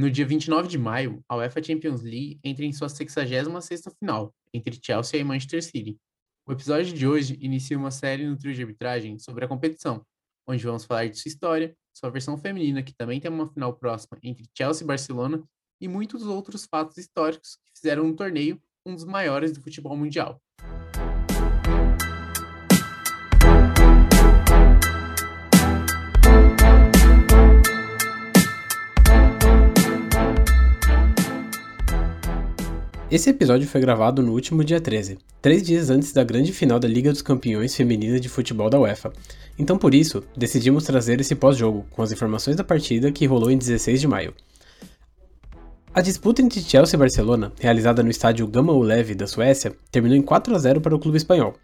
No 0.00 0.10
dia 0.10 0.24
29 0.24 0.66
de 0.66 0.78
maio, 0.78 1.22
a 1.28 1.36
UEFA 1.36 1.62
Champions 1.62 2.00
League 2.00 2.40
entra 2.42 2.64
em 2.64 2.72
sua 2.72 2.88
66ª 2.88 3.92
final, 3.98 4.34
entre 4.50 4.80
Chelsea 4.82 5.20
e 5.20 5.22
Manchester 5.22 5.62
City. 5.62 5.98
O 6.48 6.52
episódio 6.52 6.94
de 6.94 7.06
hoje 7.06 7.36
inicia 7.38 7.76
uma 7.76 7.90
série 7.90 8.26
no 8.26 8.34
trio 8.34 8.54
de 8.54 8.62
arbitragem 8.62 9.18
sobre 9.18 9.44
a 9.44 9.48
competição, 9.48 10.02
onde 10.48 10.64
vamos 10.64 10.86
falar 10.86 11.06
de 11.06 11.18
sua 11.18 11.28
história, 11.28 11.76
sua 11.92 12.08
versão 12.08 12.38
feminina, 12.38 12.82
que 12.82 12.94
também 12.94 13.20
tem 13.20 13.30
uma 13.30 13.52
final 13.52 13.74
próxima 13.76 14.18
entre 14.22 14.48
Chelsea 14.56 14.84
e 14.84 14.86
Barcelona, 14.86 15.44
e 15.78 15.86
muitos 15.86 16.22
outros 16.22 16.64
fatos 16.64 16.96
históricos 16.96 17.56
que 17.56 17.78
fizeram 17.78 18.06
um 18.06 18.16
torneio 18.16 18.58
um 18.86 18.94
dos 18.94 19.04
maiores 19.04 19.52
do 19.52 19.60
futebol 19.60 19.94
mundial. 19.94 20.40
Esse 33.10 33.28
episódio 33.28 33.66
foi 33.66 33.80
gravado 33.80 34.22
no 34.22 34.30
último 34.30 34.62
dia 34.62 34.80
13, 34.80 35.18
três 35.42 35.64
dias 35.64 35.90
antes 35.90 36.12
da 36.12 36.22
grande 36.22 36.52
final 36.52 36.78
da 36.78 36.86
Liga 36.86 37.10
dos 37.10 37.22
Campeões 37.22 37.74
Feminina 37.74 38.20
de 38.20 38.28
Futebol 38.28 38.70
da 38.70 38.78
UEFA. 38.78 39.12
Então, 39.58 39.76
por 39.76 39.92
isso, 39.92 40.22
decidimos 40.36 40.84
trazer 40.84 41.20
esse 41.20 41.34
pós-jogo, 41.34 41.84
com 41.90 42.02
as 42.02 42.12
informações 42.12 42.54
da 42.54 42.62
partida 42.62 43.10
que 43.10 43.26
rolou 43.26 43.50
em 43.50 43.58
16 43.58 44.00
de 44.00 44.06
maio. 44.06 44.32
A 45.92 46.00
disputa 46.00 46.40
entre 46.40 46.60
Chelsea 46.60 46.96
e 46.96 47.00
Barcelona, 47.00 47.52
realizada 47.58 48.00
no 48.00 48.10
estádio 48.10 48.46
Gama 48.46 48.72
Uleve 48.72 49.16
da 49.16 49.26
Suécia, 49.26 49.74
terminou 49.90 50.16
em 50.16 50.22
4 50.22 50.54
a 50.54 50.58
0 50.60 50.80
para 50.80 50.94
o 50.94 50.98
clube 51.00 51.16
espanhol. 51.16 51.56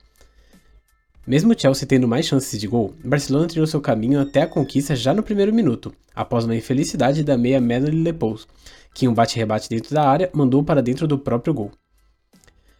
Mesmo 1.24 1.56
Chelsea 1.56 1.86
tendo 1.86 2.08
mais 2.08 2.26
chances 2.26 2.58
de 2.58 2.66
gol, 2.66 2.92
Barcelona 3.04 3.46
tirou 3.46 3.68
seu 3.68 3.80
caminho 3.80 4.20
até 4.20 4.42
a 4.42 4.46
conquista 4.48 4.96
já 4.96 5.14
no 5.14 5.22
primeiro 5.22 5.54
minuto, 5.54 5.94
após 6.12 6.44
uma 6.44 6.56
infelicidade 6.56 7.22
da 7.22 7.38
meia 7.38 7.60
Melanie 7.60 8.02
Lepous, 8.02 8.48
que 8.96 9.06
um 9.06 9.12
bate-rebate 9.12 9.68
dentro 9.68 9.94
da 9.94 10.08
área 10.08 10.30
mandou 10.32 10.64
para 10.64 10.82
dentro 10.82 11.06
do 11.06 11.18
próprio 11.18 11.52
gol. 11.52 11.70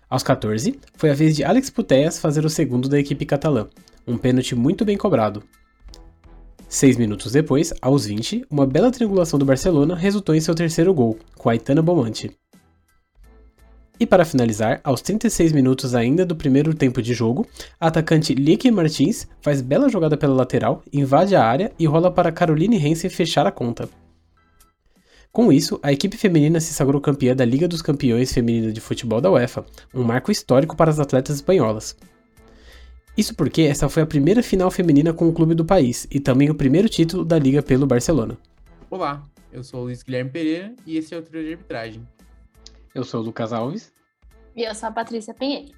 Aos 0.09 0.23
14, 0.23 0.81
foi 0.95 1.11
a 1.11 1.15
vez 1.15 1.37
de 1.37 1.45
Alex 1.45 1.69
Putellas 1.69 2.19
fazer 2.19 2.43
o 2.47 2.49
segundo 2.49 2.89
da 2.89 2.99
equipe 2.99 3.27
catalã, 3.27 3.67
um 4.07 4.17
pênalti 4.17 4.55
muito 4.55 4.83
bem 4.83 4.97
cobrado. 4.97 5.43
Seis 6.71 6.97
minutos 6.97 7.33
depois, 7.33 7.75
aos 7.83 8.07
20, 8.07 8.47
uma 8.51 8.67
bela 8.67 8.91
triangulação 8.91 9.39
do 9.39 9.45
Barcelona 9.45 9.95
resultou 9.95 10.35
em 10.35 10.41
seu 10.41 10.55
terceiro 10.55 10.95
gol, 10.95 11.19
com 11.37 11.51
Aitana 11.51 11.83
Bomante. 11.83 12.35
E 14.01 14.07
para 14.07 14.25
finalizar, 14.25 14.81
aos 14.83 15.03
36 15.03 15.53
minutos 15.53 15.95
ainda 15.95 16.25
do 16.25 16.35
primeiro 16.35 16.73
tempo 16.73 17.03
de 17.03 17.13
jogo, 17.13 17.47
a 17.79 17.89
atacante 17.89 18.33
Lieke 18.33 18.71
Martins 18.71 19.29
faz 19.43 19.61
bela 19.61 19.91
jogada 19.91 20.17
pela 20.17 20.35
lateral, 20.35 20.83
invade 20.91 21.37
a 21.37 21.45
área 21.45 21.73
e 21.79 21.85
rola 21.85 22.11
para 22.11 22.33
Caroline 22.33 22.79
Hense 22.79 23.11
fechar 23.11 23.47
a 23.47 23.53
conta. 23.53 23.87
Com 25.37 25.53
isso, 25.53 25.79
a 25.83 25.93
equipe 25.93 26.17
feminina 26.17 26.59
se 26.61 26.73
sagrou 26.73 26.99
campeã 26.99 27.37
da 27.37 27.45
Liga 27.45 27.69
dos 27.69 27.83
Campeões 27.83 28.33
Feminina 28.33 28.73
de 28.73 28.81
Futebol 28.81 29.21
da 29.21 29.31
UEFA, 29.31 29.67
um 29.93 30.03
marco 30.03 30.33
histórico 30.33 30.75
para 30.75 30.91
as 30.91 30.99
atletas 30.99 31.37
espanholas. 31.37 31.95
Isso 33.19 33.35
porque 33.35 33.61
essa 33.61 33.87
foi 33.91 34.03
a 34.03 34.07
primeira 34.07 34.43
final 34.43 34.71
feminina 34.71 35.13
com 35.13 35.29
o 35.29 35.35
clube 35.35 35.55
do 35.55 35.63
país 35.63 36.07
e 36.11 36.19
também 36.19 36.49
o 36.49 36.55
primeiro 36.55 36.89
título 36.89 37.23
da 37.23 37.39
liga 37.39 37.63
pelo 37.63 37.87
Barcelona. 37.87 38.39
Olá, 38.89 39.23
eu 39.53 39.63
sou 39.63 39.81
o 39.81 39.83
Luiz 39.83 40.03
Guilherme 40.03 40.31
Pereira 40.31 40.75
e 40.87 40.97
esse 40.97 41.15
é 41.15 41.19
o 41.19 41.23
trio 41.23 41.45
de 41.45 41.51
arbitragem. 41.51 42.09
Eu 42.95 43.05
sou 43.05 43.21
o 43.21 43.25
Lucas 43.25 43.53
Alves. 43.53 43.93
E 44.57 44.63
eu 44.63 44.75
sou 44.75 44.89
a 44.89 44.93
Patrícia 44.93 45.35
Pinheiro. 45.35 45.71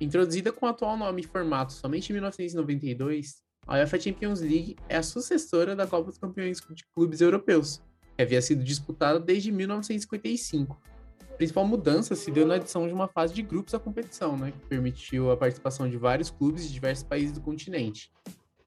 Introduzida 0.00 0.50
com 0.50 0.64
o 0.64 0.70
atual 0.70 0.96
nome 0.96 1.20
e 1.20 1.26
formato 1.26 1.74
somente 1.74 2.08
em 2.08 2.14
1992, 2.14 3.42
a 3.66 3.74
UEFA 3.74 4.00
Champions 4.00 4.40
League 4.40 4.74
é 4.88 4.96
a 4.96 5.02
sucessora 5.02 5.76
da 5.76 5.86
Copa 5.86 6.04
dos 6.04 6.16
Campeões 6.16 6.62
de 6.74 6.84
Clubes 6.94 7.20
Europeus, 7.20 7.82
que 8.16 8.22
havia 8.22 8.40
sido 8.42 8.62
disputada 8.62 9.18
desde 9.18 9.50
1955. 9.50 10.80
A 11.20 11.34
principal 11.34 11.66
mudança 11.66 12.14
se 12.14 12.30
deu 12.30 12.46
na 12.46 12.54
adição 12.54 12.86
de 12.86 12.92
uma 12.92 13.08
fase 13.08 13.34
de 13.34 13.42
grupos 13.42 13.74
à 13.74 13.78
competição, 13.78 14.36
né, 14.36 14.52
que 14.52 14.66
permitiu 14.66 15.30
a 15.30 15.36
participação 15.36 15.88
de 15.88 15.96
vários 15.96 16.30
clubes 16.30 16.66
de 16.66 16.72
diversos 16.72 17.04
países 17.04 17.32
do 17.32 17.40
continente. 17.40 18.12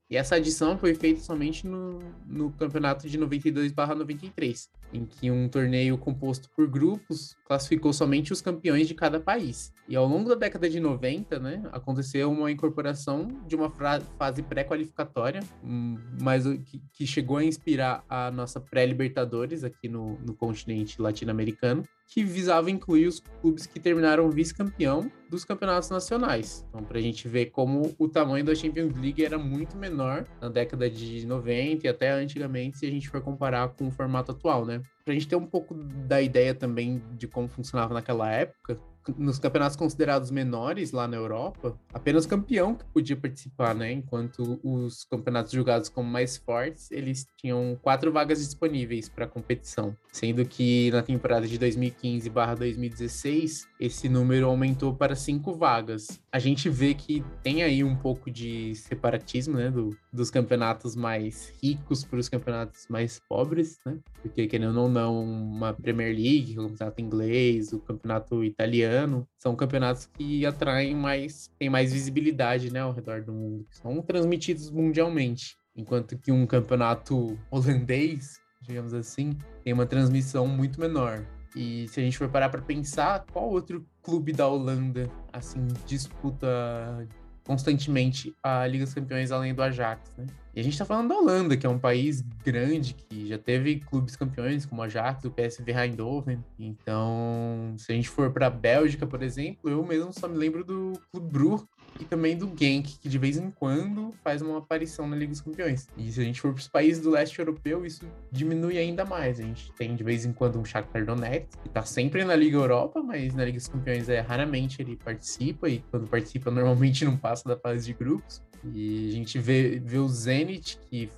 E 0.10 0.18
essa 0.18 0.36
adição 0.36 0.78
foi 0.78 0.94
feita 0.94 1.22
somente 1.22 1.66
no, 1.66 2.00
no 2.28 2.52
campeonato 2.52 3.10
de 3.10 3.18
92/93, 3.18 4.70
em 4.96 5.06
que 5.06 5.30
um 5.30 5.48
torneio 5.48 5.98
composto 5.98 6.50
por 6.56 6.68
grupos 6.68 7.36
classificou 7.46 7.94
somente 7.94 8.32
os 8.32 8.42
campeões 8.42 8.88
de 8.88 8.96
cada 8.96 9.20
país. 9.20 9.74
E 9.88 9.96
ao 9.96 10.08
longo 10.08 10.30
da 10.30 10.36
década 10.36 10.70
de 10.70 10.80
90, 10.80 11.40
né, 11.40 11.64
aconteceu 11.72 12.32
uma 12.32 12.52
incorporação 12.52 13.28
de 13.46 13.56
uma 13.56 13.70
fase 14.18 14.42
pré-qualificatória, 14.42 15.42
hum, 15.64 15.98
mas 16.22 16.46
que, 16.94 17.06
chegou 17.06 17.38
a 17.38 17.44
inspirar 17.44 18.04
a 18.10 18.32
nossa 18.32 18.60
pré-Libertadores 18.60 19.64
aqui 19.64 19.88
no, 19.88 20.18
no 20.20 20.34
continente 20.34 21.00
latino-americano, 21.00 21.84
que 22.08 22.24
visava 22.24 22.70
incluir 22.70 23.08
os 23.08 23.20
clubes 23.42 23.66
que 23.66 23.80
terminaram 23.80 24.30
vice-campeão 24.30 25.12
dos 25.30 25.44
campeonatos 25.44 25.90
nacionais. 25.90 26.66
Então, 26.70 26.84
para 26.84 27.00
a 27.00 27.02
gente 27.02 27.28
ver 27.28 27.48
como 27.48 27.96
o 27.98 28.08
tamanho 28.08 28.46
da 28.46 28.56
Champions 28.56 28.96
League 28.96 29.24
era 29.24 29.38
muito 29.38 29.76
menor 29.76 30.26
na 30.40 30.50
década 30.50 30.90
de 30.90 31.26
90 31.26 31.86
e 31.86 31.90
até 31.90 32.12
antigamente, 32.12 32.78
se 32.78 32.86
a 32.86 32.92
gente 32.92 33.10
for 33.10 33.22
comparar 33.22 33.70
com 33.70 33.88
o 33.88 33.92
formato 33.92 34.32
atual, 34.32 34.66
né? 34.66 34.82
Para 35.06 35.12
a 35.12 35.14
gente 35.14 35.28
ter 35.28 35.36
um 35.36 35.46
pouco 35.46 35.76
da 35.76 36.20
ideia 36.20 36.56
também 36.56 37.00
de 37.16 37.28
como 37.28 37.48
funcionava 37.48 37.94
naquela 37.94 38.32
época, 38.32 38.82
nos 39.18 39.38
campeonatos 39.38 39.76
considerados 39.76 40.32
menores 40.32 40.92
lá 40.92 41.08
na 41.08 41.18
Europa, 41.18 41.78
apenas 41.94 42.26
campeão 42.26 42.74
que 42.76 42.86
podia 42.86 43.16
participar, 43.16 43.76
né? 43.76 43.92
Enquanto 43.92 44.60
os 44.64 45.04
campeonatos 45.06 45.52
julgados 45.52 45.90
como 45.90 46.10
mais 46.10 46.38
fortes, 46.38 46.90
eles 46.92 47.28
tinham 47.38 47.78
quatro 47.82 48.12
vagas 48.12 48.40
disponíveis 48.40 49.08
para 49.10 49.28
competição, 49.28 49.96
sendo 50.12 50.44
que 50.46 50.90
na 50.92 51.04
temporada 51.04 51.48
de 51.48 51.60
2015/2016 51.60 53.68
esse 53.80 54.10
número 54.10 54.48
aumentou 54.48 54.96
para 54.96 55.16
cinco 55.16 55.54
vagas. 55.54 56.20
A 56.32 56.40
gente 56.40 56.70
vê 56.70 56.94
que 56.94 57.24
tem 57.44 57.62
aí 57.64 57.84
um 57.84 57.96
pouco 57.96 58.32
de 58.32 58.74
separatismo, 58.76 59.58
né? 59.58 59.70
Do, 59.70 59.96
dos 60.12 60.32
campeonatos 60.32 60.96
mais 60.96 61.54
ricos 61.62 62.04
para 62.04 62.20
os 62.20 62.30
campeonatos 62.30 62.88
mais 62.90 63.22
pobres, 63.30 63.80
né? 63.86 64.00
Porque 64.22 64.48
querendo 64.48 64.80
ou 64.80 64.84
não, 64.90 64.90
uma 65.04 65.74
Premier 65.74 66.16
League, 66.16 66.58
o 66.58 66.70
campeonato 66.70 67.02
inglês, 67.02 67.74
o 67.74 67.80
campeonato 67.80 68.44
italiano 68.44 69.28
são 69.38 69.56
campeonatos 69.56 70.08
que 70.08 70.46
atraem 70.46 70.96
mais, 70.96 71.52
tem 71.60 71.70
mais 71.70 71.94
visibilidade, 71.94 72.72
né, 72.72 72.80
ao 72.80 72.92
redor 72.92 73.22
do 73.24 73.34
mundo, 73.34 73.66
são 73.70 74.02
transmitidos 74.02 74.72
mundialmente, 74.72 75.58
enquanto 75.76 76.18
que 76.18 76.32
um 76.32 76.46
campeonato 76.46 77.38
holandês, 77.52 78.40
digamos 78.62 78.94
assim, 78.94 79.38
tem 79.64 79.74
uma 79.74 79.86
transmissão 79.86 80.48
muito 80.48 80.80
menor. 80.80 81.26
E 81.56 81.88
se 81.88 82.00
a 82.02 82.04
gente 82.04 82.18
for 82.18 82.28
parar 82.30 82.50
para 82.50 82.62
pensar, 82.62 83.26
qual 83.32 83.50
outro 83.50 83.86
clube 84.02 84.34
da 84.34 84.48
Holanda 84.48 85.10
assim 85.32 85.66
disputa 85.86 87.08
constantemente 87.46 88.36
a 88.44 88.68
Liga 88.68 88.84
dos 88.84 88.94
Campeões 88.94 89.32
além 89.32 89.54
do 89.54 89.62
Ajax, 89.62 90.16
né? 90.18 90.26
E 90.56 90.60
a 90.62 90.64
gente 90.64 90.78
tá 90.78 90.86
falando 90.86 91.10
da 91.10 91.16
Holanda, 91.16 91.58
que 91.58 91.66
é 91.66 91.70
um 91.70 91.78
país 91.78 92.22
grande, 92.44 92.94
que 92.94 93.28
já 93.28 93.38
teve 93.38 93.82
clubes 93.82 94.16
campeões, 94.16 94.66
como 94.66 94.82
o 94.82 94.86
Ajax, 94.86 95.26
o 95.26 95.32
PSV 95.32 95.74
Eindhoven. 95.74 96.42
Então, 96.58 97.74
se 97.78 97.92
a 97.92 97.96
gente 97.96 98.08
for 98.08 98.32
pra 98.32 98.50
Bélgica, 98.50 99.06
por 99.06 99.22
exemplo, 99.22 99.70
eu 99.70 99.86
mesmo 99.86 100.14
só 100.14 100.30
me 100.30 100.38
lembro 100.38 100.64
do 100.64 100.94
Clube 101.12 101.30
Brugge 101.30 101.66
e 102.00 102.06
também 102.06 102.38
do 102.38 102.48
Genk, 102.48 103.00
que 103.00 103.08
de 103.08 103.18
vez 103.18 103.38
em 103.38 103.50
quando 103.50 104.14
faz 104.24 104.42
uma 104.42 104.58
aparição 104.58 105.08
na 105.08 105.16
Liga 105.16 105.32
dos 105.32 105.42
Campeões. 105.42 105.88
E 105.98 106.12
se 106.12 106.20
a 106.20 106.24
gente 106.24 106.42
for 106.42 106.52
para 106.54 106.60
os 106.60 106.68
países 106.68 107.02
do 107.02 107.10
leste 107.10 107.40
europeu, 107.40 107.86
isso 107.86 108.06
diminui 108.32 108.78
ainda 108.78 109.06
mais. 109.06 109.40
A 109.40 109.44
gente 109.44 109.72
tem 109.74 109.96
de 109.96 110.04
vez 110.04 110.26
em 110.26 110.34
quando 110.34 110.60
um 110.60 110.66
Shakhtar 110.66 111.06
Donetsk, 111.06 111.48
que 111.62 111.68
está 111.68 111.84
sempre 111.84 112.24
na 112.26 112.36
Liga 112.36 112.58
Europa, 112.58 113.02
mas 113.02 113.34
na 113.34 113.46
Liga 113.46 113.58
dos 113.58 113.68
Campeões 113.68 114.10
é 114.10 114.20
raramente 114.20 114.82
ele 114.82 114.98
participa 114.98 115.70
e 115.70 115.80
quando 115.92 116.08
participa 116.08 116.52
normalmente 116.52 117.06
não 117.06 117.16
passa 117.16 117.48
da 117.48 117.58
fase 117.58 117.86
de 117.86 117.94
grupos. 117.94 118.42
E 118.74 119.10
a 119.10 119.12
gente 119.12 119.38
vê, 119.38 119.80
vê 119.80 120.00
o 120.00 120.08
Zenit, 120.08 120.80
que 120.90 121.10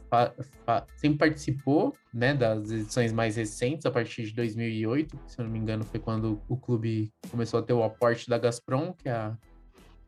sempre 0.97 1.17
participou 1.17 1.95
né, 2.13 2.33
das 2.33 2.69
edições 2.69 3.13
mais 3.13 3.37
recentes, 3.37 3.85
a 3.85 3.91
partir 3.91 4.23
de 4.23 4.33
2008, 4.33 5.17
se 5.28 5.40
eu 5.40 5.46
não 5.46 5.52
me 5.52 5.57
engano, 5.57 5.85
foi 5.85 5.99
quando 5.99 6.41
o 6.49 6.57
clube 6.57 7.09
começou 7.31 7.61
a 7.61 7.63
ter 7.63 7.72
o 7.72 7.84
aporte 7.84 8.29
da 8.29 8.37
Gazprom, 8.37 8.91
que 8.91 9.07
é 9.07 9.13
a, 9.13 9.37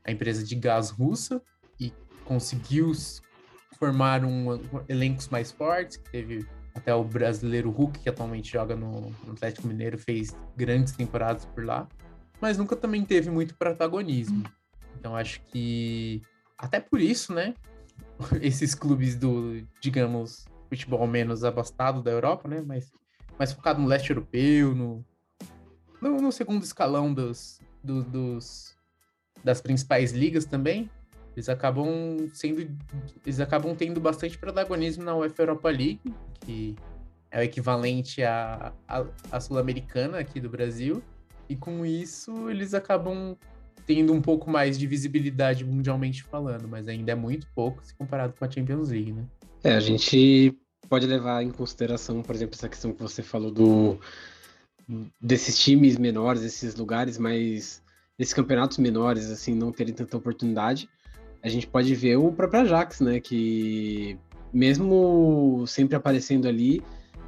a 0.10 0.12
empresa 0.12 0.44
de 0.44 0.56
gás 0.56 0.90
russa, 0.90 1.42
e 1.80 1.94
conseguiu 2.26 2.92
formar 3.78 4.26
um, 4.26 4.60
elencos 4.88 5.30
mais 5.30 5.52
fortes, 5.52 6.02
teve 6.12 6.46
até 6.76 6.94
o 6.94 7.04
brasileiro 7.04 7.70
Hulk, 7.70 8.00
que 8.00 8.10
atualmente 8.10 8.52
joga 8.52 8.76
no, 8.76 9.10
no 9.26 9.32
Atlético 9.32 9.68
Mineiro, 9.68 9.98
fez 9.98 10.36
grandes 10.56 10.94
temporadas 10.94 11.46
por 11.46 11.66
lá, 11.66 11.88
mas 12.42 12.58
nunca 12.58 12.76
também 12.76 13.04
teve 13.04 13.30
muito 13.30 13.56
protagonismo. 13.56 14.44
Então 14.98 15.16
acho 15.16 15.42
que 15.46 16.22
até 16.58 16.80
por 16.80 17.00
isso, 17.00 17.34
né? 17.34 17.54
Esses 18.42 18.76
clubes 18.76 19.16
do, 19.16 19.62
digamos, 19.82 20.46
futebol 20.68 21.08
menos 21.08 21.44
abastado 21.44 22.02
da 22.02 22.12
Europa, 22.12 22.48
né? 22.48 22.62
Mas 22.66 22.92
mais 23.38 23.54
focado 23.54 23.82
no 23.82 23.88
leste 23.88 24.10
europeu, 24.10 24.76
no, 24.76 25.06
no, 26.02 26.22
no 26.22 26.32
segundo 26.32 26.64
escalão 26.64 27.14
dos, 27.14 27.62
do, 27.82 28.04
dos, 28.04 28.76
das 29.44 29.62
principais 29.62 30.12
ligas 30.12 30.46
também. 30.46 30.90
Eles 31.36 31.50
acabam 31.50 31.88
sendo. 32.34 32.62
Eles 33.26 33.40
acabam 33.40 33.76
tendo 33.76 34.00
bastante 34.00 34.38
protagonismo 34.38 35.04
na 35.04 35.16
UEFA 35.16 35.44
Europa 35.44 35.70
League, 35.70 36.02
que 36.42 36.76
é 37.32 37.40
o 37.40 37.44
equivalente 37.44 38.24
à, 38.24 38.74
à, 38.88 39.06
à 39.32 39.40
Sul-Americana 39.40 40.20
aqui 40.20 40.40
do 40.40 40.50
Brasil. 40.50 41.02
E 41.48 41.56
com 41.56 41.86
isso, 41.86 42.50
eles 42.50 42.74
acabam 42.74 43.36
tendo 43.86 44.14
um 44.14 44.22
pouco 44.22 44.50
mais 44.50 44.78
de 44.78 44.86
visibilidade 44.86 45.66
mundialmente 45.66 46.24
falando, 46.24 46.68
mas 46.68 46.88
ainda 46.88 47.12
é 47.12 47.16
muito 47.16 47.48
pouco 47.56 47.84
se 47.84 47.96
comparado 47.96 48.34
com 48.38 48.46
a 48.46 48.52
Champions 48.52 48.90
League, 48.90 49.12
né? 49.14 49.26
É, 49.64 49.74
a 49.74 49.80
gente 49.80 50.56
pode 50.88 51.08
levar 51.08 51.44
em 51.44 51.52
consideração, 51.52 52.22
por 52.22 52.36
exemplo, 52.36 52.56
essa 52.56 52.70
questão 52.70 52.94
que 52.94 53.02
você 53.02 53.24
falou 53.24 53.52
do 53.52 54.00
desses 55.22 55.58
times 55.58 55.98
menores, 55.98 56.44
esses 56.44 56.76
lugares 56.76 57.18
mais 57.18 57.82
esses 58.20 58.34
campeonatos 58.34 58.78
menores 58.78 59.32
assim 59.32 59.56
não 59.56 59.72
terem 59.72 59.94
tanta 59.94 60.18
oportunidade. 60.18 60.90
A 61.42 61.48
gente 61.48 61.66
pode 61.66 61.96
ver 61.96 62.18
o 62.18 62.32
próprio 62.34 62.62
Ajax, 62.62 63.00
né, 63.00 63.20
que 63.20 64.18
mesmo 64.52 65.64
sempre 65.66 65.96
aparecendo 65.96 66.48
ali, 66.48 66.84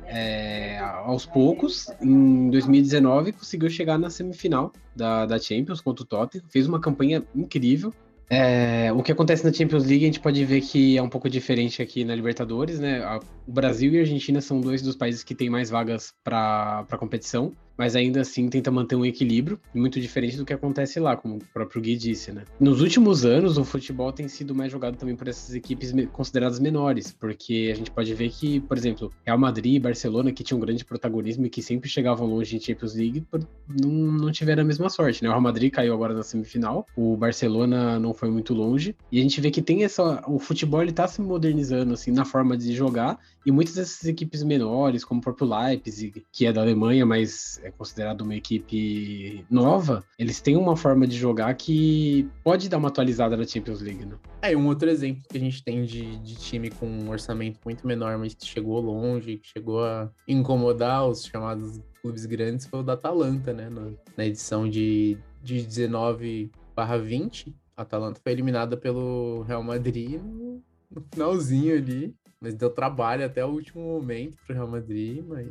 é, 0.06 0.80
aos 0.80 1.26
poucos, 1.26 1.90
em 2.02 2.50
2019, 2.50 3.32
conseguiu 3.32 3.70
chegar 3.70 3.98
na 3.98 4.10
semifinal 4.10 4.74
da, 4.94 5.26
da 5.26 5.40
Champions 5.40 5.80
contra 5.80 6.04
o 6.04 6.06
Tottenham, 6.06 6.44
fez 6.50 6.68
uma 6.68 6.82
campanha 6.82 7.24
incrível. 7.34 7.94
É, 8.30 8.92
o 8.94 9.04
que 9.04 9.12
acontece 9.12 9.44
na 9.46 9.52
Champions 9.52 9.86
League 9.86 10.06
a 10.06 10.08
gente 10.08 10.20
pode 10.20 10.44
ver 10.46 10.62
que 10.62 10.98
é 10.98 11.02
um 11.02 11.10
pouco 11.10 11.30
diferente 11.30 11.82
aqui 11.82 12.06
na 12.06 12.16
Libertadores, 12.16 12.80
né? 12.80 13.02
O 13.46 13.52
Brasil 13.52 13.94
e 13.94 13.98
a 13.98 14.02
Argentina 14.02 14.40
são 14.40 14.62
dois 14.62 14.82
dos 14.82 14.96
países 14.96 15.24
que 15.24 15.36
têm 15.36 15.50
mais 15.50 15.70
vagas 15.70 16.14
para 16.24 16.86
a 16.90 16.98
competição 16.98 17.52
mas 17.82 17.96
ainda 17.96 18.22
assim 18.22 18.48
tenta 18.48 18.70
manter 18.70 18.96
um 18.96 19.04
equilíbrio, 19.04 19.60
muito 19.74 20.00
diferente 20.00 20.38
do 20.38 20.46
que 20.46 20.54
acontece 20.54 21.00
lá, 21.00 21.18
como 21.18 21.38
o 21.38 21.40
próprio 21.52 21.82
Gui 21.82 21.96
disse, 21.96 22.32
né? 22.32 22.44
Nos 22.60 22.80
últimos 22.80 23.26
anos, 23.26 23.58
o 23.58 23.66
futebol 23.66 24.12
tem 24.12 24.28
sido 24.28 24.54
mais 24.54 24.72
jogado 24.72 24.98
também 24.98 25.16
por 25.16 25.28
essas 25.28 25.56
equipes 25.56 25.92
consideradas 26.12 26.60
menores, 26.60 27.12
porque 27.12 27.72
a 27.74 27.76
gente 27.76 27.90
pode 27.90 28.14
ver 28.14 28.30
que, 28.30 28.60
por 28.60 28.78
exemplo, 28.78 29.10
Real 29.26 29.40
Madrid 29.40 29.74
e 29.74 29.80
Barcelona, 29.80 30.32
que 30.32 30.44
tinham 30.44 30.60
um 30.60 30.62
grande 30.62 30.86
protagonismo 30.86 31.48
e 31.48 31.50
que 31.50 31.64
sempre 31.64 31.90
chegavam 31.90 32.28
longe 32.28 32.56
em 32.56 32.60
Champions 32.60 32.94
League, 32.94 33.26
não, 33.68 33.90
não 33.90 34.32
tiveram 34.32 34.62
a 34.62 34.66
mesma 34.66 34.88
sorte, 34.88 35.24
né? 35.24 35.30
O 35.30 35.32
Real 35.32 35.42
Madrid 35.42 35.72
caiu 35.72 35.96
agora 35.96 36.14
na 36.14 36.22
semifinal, 36.22 36.86
o 36.96 37.18
Barcelona 37.18 38.00
não 38.00 38.14
foi 38.14 38.30
muito 38.30 38.54
longe, 38.54 38.96
e 39.12 39.18
a 39.18 39.24
gente 39.24 39.42
vê 39.42 39.50
que 39.50 39.60
tem 39.60 39.84
essa... 39.84 40.24
o 40.30 40.38
futebol, 40.38 40.84
ele 40.84 40.92
tá 40.92 41.08
se 41.08 41.20
modernizando, 41.20 41.96
assim, 41.96 42.12
na 42.12 42.26
forma 42.26 42.56
de 42.56 42.76
jogar, 42.76 43.18
e 43.44 43.52
muitas 43.52 43.74
dessas 43.74 44.06
equipes 44.06 44.44
menores, 44.44 45.04
como 45.04 45.20
o 45.20 45.24
próprio 45.24 45.48
Leipzig, 45.48 46.24
que 46.32 46.46
é 46.46 46.54
da 46.54 46.62
Alemanha, 46.62 47.08
mas 47.08 47.60
é 47.72 47.78
considerado 47.78 48.22
uma 48.22 48.36
equipe 48.36 49.46
nova, 49.50 50.04
eles 50.20 50.42
têm 50.42 50.56
uma 50.56 50.76
forma 50.76 51.08
de 51.08 51.18
jogar 51.18 51.54
que 51.56 52.30
pode 52.44 52.70
dar 52.70 52.78
uma 52.78 52.90
atualizada 52.90 53.36
na 53.36 53.46
Champions 53.46 53.82
League, 53.82 54.06
né? 54.06 54.16
É, 54.42 54.56
um 54.56 54.68
outro 54.68 54.90
exemplo 54.90 55.24
que 55.30 55.38
a 55.38 55.40
gente 55.40 55.64
tem 55.64 55.84
de, 55.84 56.18
de 56.20 56.36
time 56.36 56.70
com 56.70 56.86
um 56.86 57.10
orçamento 57.10 57.60
muito 57.66 57.86
menor, 57.88 58.18
mas 58.18 58.34
que 58.34 58.46
chegou 58.46 58.80
longe, 58.80 59.38
que 59.38 59.48
chegou 59.48 59.84
a 59.84 60.12
incomodar 60.28 61.08
os 61.08 61.26
chamados 61.26 61.80
clubes 62.02 62.26
grandes, 62.26 62.66
foi 62.66 62.80
o 62.80 62.84
da 62.84 62.94
Atalanta, 62.94 63.54
né? 63.54 63.70
Na 64.18 64.26
edição 64.26 64.68
de, 64.68 65.18
de 65.42 65.62
19 65.62 66.52
barra 66.76 66.98
20, 66.98 67.56
a 67.78 67.84
Atalanta 67.84 68.20
foi 68.22 68.32
eliminada 68.32 68.76
pelo 68.76 69.44
Real 69.44 69.64
Madrid 69.64 70.20
no, 70.22 70.64
no 70.90 71.02
finalzinho 71.12 71.76
ali. 71.76 72.16
Mas 72.42 72.56
deu 72.56 72.72
trabalho 72.72 73.24
até 73.24 73.46
o 73.46 73.50
último 73.50 73.82
momento 73.84 74.36
para 74.46 74.54
o 74.54 74.56
Real 74.56 74.68
Madrid. 74.68 75.24
Mas... 75.28 75.48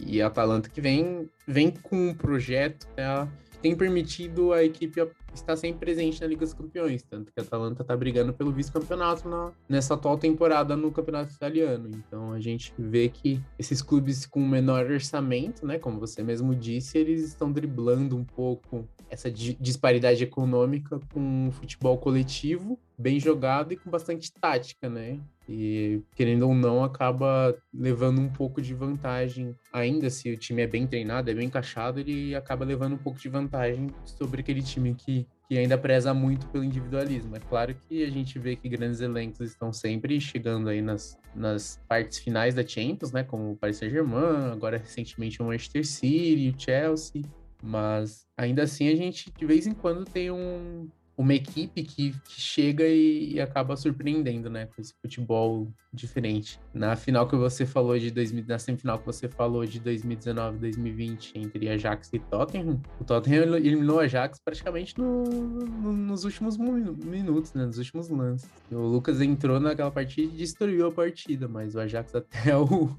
E, 0.00 0.20
a 0.20 0.26
Atalanta 0.26 0.68
que 0.68 0.80
vem, 0.80 1.30
vem 1.46 1.70
com 1.70 2.08
um 2.08 2.14
projeto 2.14 2.88
né, 2.96 3.28
tem 3.62 3.76
permitido 3.76 4.52
a 4.52 4.62
equipe 4.64 5.00
estar 5.40 5.56
sempre 5.56 5.80
presente 5.80 6.20
na 6.20 6.26
Liga 6.26 6.44
dos 6.44 6.54
Campeões. 6.54 7.02
Tanto 7.02 7.32
que 7.32 7.40
a 7.40 7.42
Atalanta 7.42 7.82
está 7.82 7.96
brigando 7.96 8.32
pelo 8.32 8.52
vice-campeonato 8.52 9.28
nessa 9.68 9.94
atual 9.94 10.18
temporada 10.18 10.76
no 10.76 10.90
Campeonato 10.90 11.32
Italiano. 11.32 11.90
Então 11.92 12.32
a 12.32 12.40
gente 12.40 12.72
vê 12.78 13.08
que 13.08 13.40
esses 13.58 13.82
clubes 13.82 14.26
com 14.26 14.40
menor 14.40 14.90
orçamento, 14.90 15.66
né, 15.66 15.78
como 15.78 15.98
você 15.98 16.22
mesmo 16.22 16.54
disse, 16.54 16.98
eles 16.98 17.22
estão 17.22 17.50
driblando 17.52 18.16
um 18.16 18.24
pouco 18.24 18.88
essa 19.08 19.30
disparidade 19.30 20.22
econômica 20.22 20.98
com 21.12 21.20
um 21.20 21.50
futebol 21.52 21.96
coletivo 21.98 22.78
bem 22.98 23.20
jogado 23.20 23.72
e 23.72 23.76
com 23.76 23.90
bastante 23.90 24.32
tática, 24.32 24.88
né? 24.88 25.20
E, 25.48 26.02
querendo 26.14 26.48
ou 26.48 26.54
não, 26.54 26.82
acaba 26.82 27.54
levando 27.72 28.20
um 28.20 28.28
pouco 28.28 28.60
de 28.60 28.74
vantagem. 28.74 29.54
Ainda 29.72 30.10
se 30.10 30.32
o 30.32 30.36
time 30.36 30.62
é 30.62 30.66
bem 30.66 30.86
treinado, 30.86 31.30
é 31.30 31.34
bem 31.34 31.46
encaixado, 31.46 32.00
ele 32.00 32.34
acaba 32.34 32.64
levando 32.64 32.94
um 32.94 32.98
pouco 32.98 33.18
de 33.18 33.28
vantagem 33.28 33.90
sobre 34.04 34.40
aquele 34.40 34.62
time 34.62 34.94
que, 34.94 35.25
que 35.48 35.56
ainda 35.56 35.78
preza 35.78 36.12
muito 36.12 36.46
pelo 36.48 36.64
individualismo. 36.64 37.36
É 37.36 37.40
claro 37.40 37.74
que 37.88 38.04
a 38.04 38.10
gente 38.10 38.38
vê 38.38 38.56
que 38.56 38.68
grandes 38.68 39.00
elencos 39.00 39.40
estão 39.50 39.72
sempre 39.72 40.20
chegando 40.20 40.68
aí 40.68 40.82
nas, 40.82 41.18
nas 41.34 41.80
partes 41.88 42.18
finais 42.18 42.54
da 42.54 42.66
Champions, 42.66 43.12
né? 43.12 43.22
Como 43.22 43.52
o 43.52 43.56
Paris 43.56 43.76
Saint-Germain, 43.76 44.52
agora 44.52 44.76
recentemente 44.76 45.40
o 45.40 45.44
Manchester 45.44 45.86
City, 45.86 46.54
o 46.56 46.60
Chelsea. 46.60 47.22
Mas 47.62 48.26
ainda 48.36 48.64
assim 48.64 48.88
a 48.88 48.96
gente 48.96 49.30
de 49.30 49.46
vez 49.46 49.66
em 49.66 49.72
quando 49.72 50.04
tem 50.04 50.30
um, 50.30 50.88
uma 51.16 51.34
equipe 51.34 51.82
que, 51.82 52.12
que 52.12 52.40
chega 52.40 52.84
e, 52.86 53.34
e, 53.34 53.40
acaba 53.40 53.74
surpreendendo, 53.76 54.50
né? 54.50 54.66
Com 54.66 54.80
esse 54.80 54.92
futebol 55.00 55.72
diferente. 55.92 56.60
Na 56.74 56.94
final 56.94 57.26
que 57.26 57.34
você 57.34 57.64
falou 57.64 57.98
de 57.98 58.10
2000, 58.10 58.44
na 58.46 58.58
semifinal 58.58 58.98
que 58.98 59.06
você 59.06 59.26
falou 59.26 59.64
de 59.64 59.80
2019 59.80 60.58
2020 60.58 61.38
entre 61.38 61.68
Ajax 61.70 62.10
e 62.12 62.18
Tottenham, 62.18 62.82
o 63.00 63.04
Tottenham 63.04 63.56
eliminou 63.56 64.00
a 64.00 64.02
Ajax 64.02 64.38
praticamente 64.44 64.98
no, 64.98 65.24
no, 65.24 65.92
nos 65.92 66.24
últimos 66.24 66.58
minutos, 66.58 67.54
né? 67.54 67.64
Nos 67.64 67.78
últimos 67.78 68.10
lances. 68.10 68.50
O 68.70 68.76
Lucas 68.76 69.20
entrou 69.22 69.58
naquela 69.58 69.90
partida 69.90 70.32
e 70.34 70.36
destruiu 70.36 70.86
a 70.86 70.92
partida, 70.92 71.48
mas 71.48 71.74
o 71.74 71.80
Ajax 71.80 72.12
até 72.14 72.54
o 72.54 72.94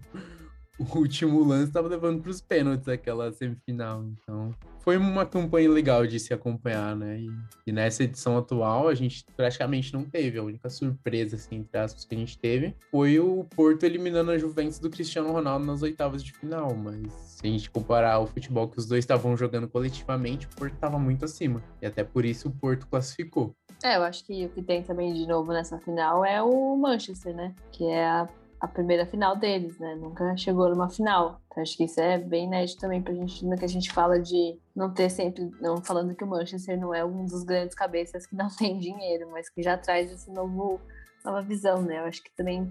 o 0.93 0.97
último 0.97 1.43
lance 1.43 1.65
estava 1.65 1.87
levando 1.87 2.21
para 2.21 2.31
os 2.31 2.41
pênaltis 2.41 2.87
aquela 2.87 3.31
semifinal. 3.31 4.03
Então, 4.03 4.53
foi 4.79 4.95
uma 4.95 5.25
campanha 5.25 5.69
legal 5.69 6.05
de 6.05 6.19
se 6.19 6.33
acompanhar, 6.33 6.95
né? 6.95 7.19
E, 7.19 7.29
e, 7.65 7.71
nessa 7.71 8.03
edição 8.03 8.37
atual, 8.37 8.87
a 8.87 8.93
gente 8.93 9.25
praticamente 9.35 9.93
não 9.93 10.03
teve. 10.03 10.37
A 10.37 10.43
única 10.43 10.69
surpresa, 10.69 11.35
assim, 11.35 11.57
entre 11.57 11.77
aspas, 11.77 12.05
que 12.05 12.15
a 12.15 12.17
gente 12.17 12.37
teve 12.37 12.75
foi 12.91 13.19
o 13.19 13.43
Porto 13.55 13.83
eliminando 13.83 14.31
a 14.31 14.37
Juventus 14.37 14.79
do 14.79 14.89
Cristiano 14.89 15.31
Ronaldo 15.31 15.65
nas 15.65 15.81
oitavas 15.81 16.23
de 16.23 16.31
final. 16.31 16.75
Mas 16.75 17.11
se 17.11 17.45
a 17.45 17.49
gente 17.49 17.69
comparar 17.69 18.19
o 18.19 18.27
futebol 18.27 18.67
que 18.67 18.77
os 18.77 18.85
dois 18.85 18.99
estavam 19.03 19.35
jogando 19.35 19.67
coletivamente, 19.67 20.45
o 20.45 20.49
Porto 20.55 20.73
estava 20.73 20.99
muito 20.99 21.25
acima. 21.25 21.61
E 21.81 21.85
até 21.85 22.03
por 22.03 22.23
isso 22.23 22.47
o 22.49 22.51
Porto 22.51 22.87
classificou. 22.87 23.55
É, 23.83 23.97
eu 23.97 24.03
acho 24.03 24.23
que 24.25 24.45
o 24.45 24.49
que 24.49 24.61
tem 24.61 24.81
também 24.81 25.13
de 25.13 25.27
novo 25.27 25.51
nessa 25.51 25.77
final 25.79 26.25
é 26.25 26.41
o 26.41 26.75
Manchester, 26.77 27.35
né? 27.35 27.53
Que 27.71 27.85
é 27.85 28.07
a 28.07 28.27
a 28.59 28.67
primeira 28.67 29.05
final 29.05 29.35
deles, 29.35 29.77
né? 29.79 29.95
Nunca 29.95 30.35
chegou 30.35 30.69
numa 30.69 30.89
final. 30.89 31.41
Então, 31.47 31.61
acho 31.61 31.77
que 31.77 31.83
isso 31.83 31.99
é 31.99 32.17
bem 32.17 32.45
inédito 32.45 32.81
também 32.81 33.01
pra 33.01 33.13
gente, 33.13 33.45
no 33.45 33.55
que 33.55 33.65
a 33.65 33.69
gente 33.69 33.91
fala 33.91 34.19
de 34.19 34.57
não 34.75 34.91
ter 34.93 35.09
sempre, 35.09 35.51
não 35.61 35.77
falando 35.77 36.15
que 36.15 36.23
o 36.23 36.27
Manchester 36.27 36.79
não 36.79 36.93
é 36.93 37.03
um 37.05 37.25
dos 37.25 37.43
grandes 37.43 37.75
cabeças 37.75 38.25
que 38.25 38.35
não 38.35 38.47
tem 38.57 38.79
dinheiro, 38.79 39.29
mas 39.31 39.49
que 39.49 39.61
já 39.61 39.77
traz 39.77 40.11
esse 40.11 40.31
novo, 40.31 40.79
nova 41.23 41.41
visão, 41.41 41.81
né? 41.81 41.99
Eu 41.99 42.05
acho 42.05 42.23
que 42.23 42.31
também 42.35 42.67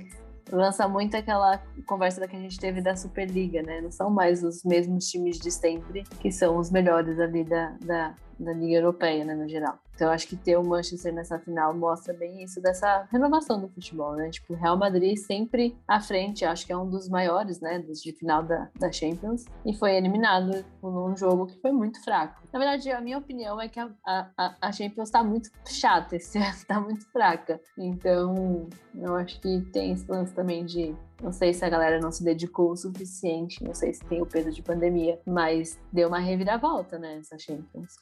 lança 0.51 0.87
muito 0.89 1.17
aquela 1.17 1.63
conversa 1.87 2.27
que 2.27 2.37
a 2.37 2.41
gente 2.41 2.59
teve 2.59 2.81
da 2.81 2.97
Superliga, 2.97 3.63
né? 3.63 3.81
Não 3.81 3.91
são 3.91 4.11
mais 4.11 4.43
os 4.43 4.65
mesmos 4.65 5.09
times 5.09 5.39
de 5.39 5.51
sempre 5.51 6.05
que 6.21 6.31
são 6.31 6.57
os 6.59 6.71
melhores 6.71 7.19
ali 7.19 7.45
da, 7.45 7.77
da, 7.85 8.15
da 8.39 8.53
Liga 8.53 8.77
Europeia, 8.77 9.25
né, 9.25 9.35
no 9.35 9.49
geral. 9.49 9.79
Então, 9.97 10.11
acho 10.11 10.29
que 10.29 10.37
ter 10.37 10.59
o 10.59 10.63
Manchester 10.63 11.13
nessa 11.13 11.39
final 11.39 11.75
mostra 11.75 12.13
bem 12.13 12.45
isso 12.45 12.61
dessa 12.61 13.09
renovação 13.11 13.59
do 13.59 13.67
futebol, 13.69 14.15
né? 14.15 14.29
Tipo, 14.29 14.53
o 14.53 14.57
Real 14.57 14.77
Madrid 14.77 15.17
sempre 15.17 15.75
à 15.89 15.99
frente, 16.01 16.45
acho 16.45 16.67
que 16.67 16.73
é 16.73 16.77
um 16.77 16.89
dos 16.89 17.09
maiores, 17.09 17.61
né, 17.61 17.79
de 17.79 18.13
final 18.13 18.43
da, 18.43 18.69
da 18.79 18.93
Champions, 18.93 19.47
e 19.65 19.73
foi 19.75 19.97
eliminado 19.97 20.65
num 20.83 21.17
jogo 21.17 21.47
que 21.47 21.59
foi 21.61 21.73
muito 21.73 22.03
fraco. 22.05 22.43
Na 22.53 22.59
verdade, 22.59 22.91
a 22.91 23.01
minha 23.01 23.17
opinião 23.17 23.59
é 23.59 23.69
que 23.69 23.81
a, 23.81 23.91
a, 24.07 24.55
a 24.61 24.71
Champions 24.73 25.11
tá 25.11 25.25
muito 25.25 25.51
chata 25.67 26.17
esse 26.17 26.37
ano, 26.39 26.65
tá 26.69 26.79
muito 26.79 27.11
fraca. 27.11 27.59
Então, 27.79 28.69
eu 28.95 29.17
acho 29.17 29.41
que 29.41 29.63
tem 29.73 29.93
esse 29.93 30.07
lance 30.11 30.35
também 30.35 30.67
de 30.67 30.95
não 31.23 31.33
sei 31.33 31.55
se 31.55 31.65
a 31.65 31.71
galera 31.71 31.99
não 31.99 32.13
se 32.13 32.23
dedicou 32.23 32.73
o 32.73 32.77
suficiente, 32.77 33.65
não 33.65 33.73
sei 33.73 33.95
se 33.95 34.05
tem 34.05 34.21
o 34.21 34.27
peso 34.27 34.53
de 34.53 34.63
pandemia, 34.63 35.19
mas 35.27 35.81
deu 35.91 36.09
uma 36.09 36.19
reviravolta, 36.19 36.99
né, 36.99 37.17
essa 37.19 37.39
Champions. 37.39 37.97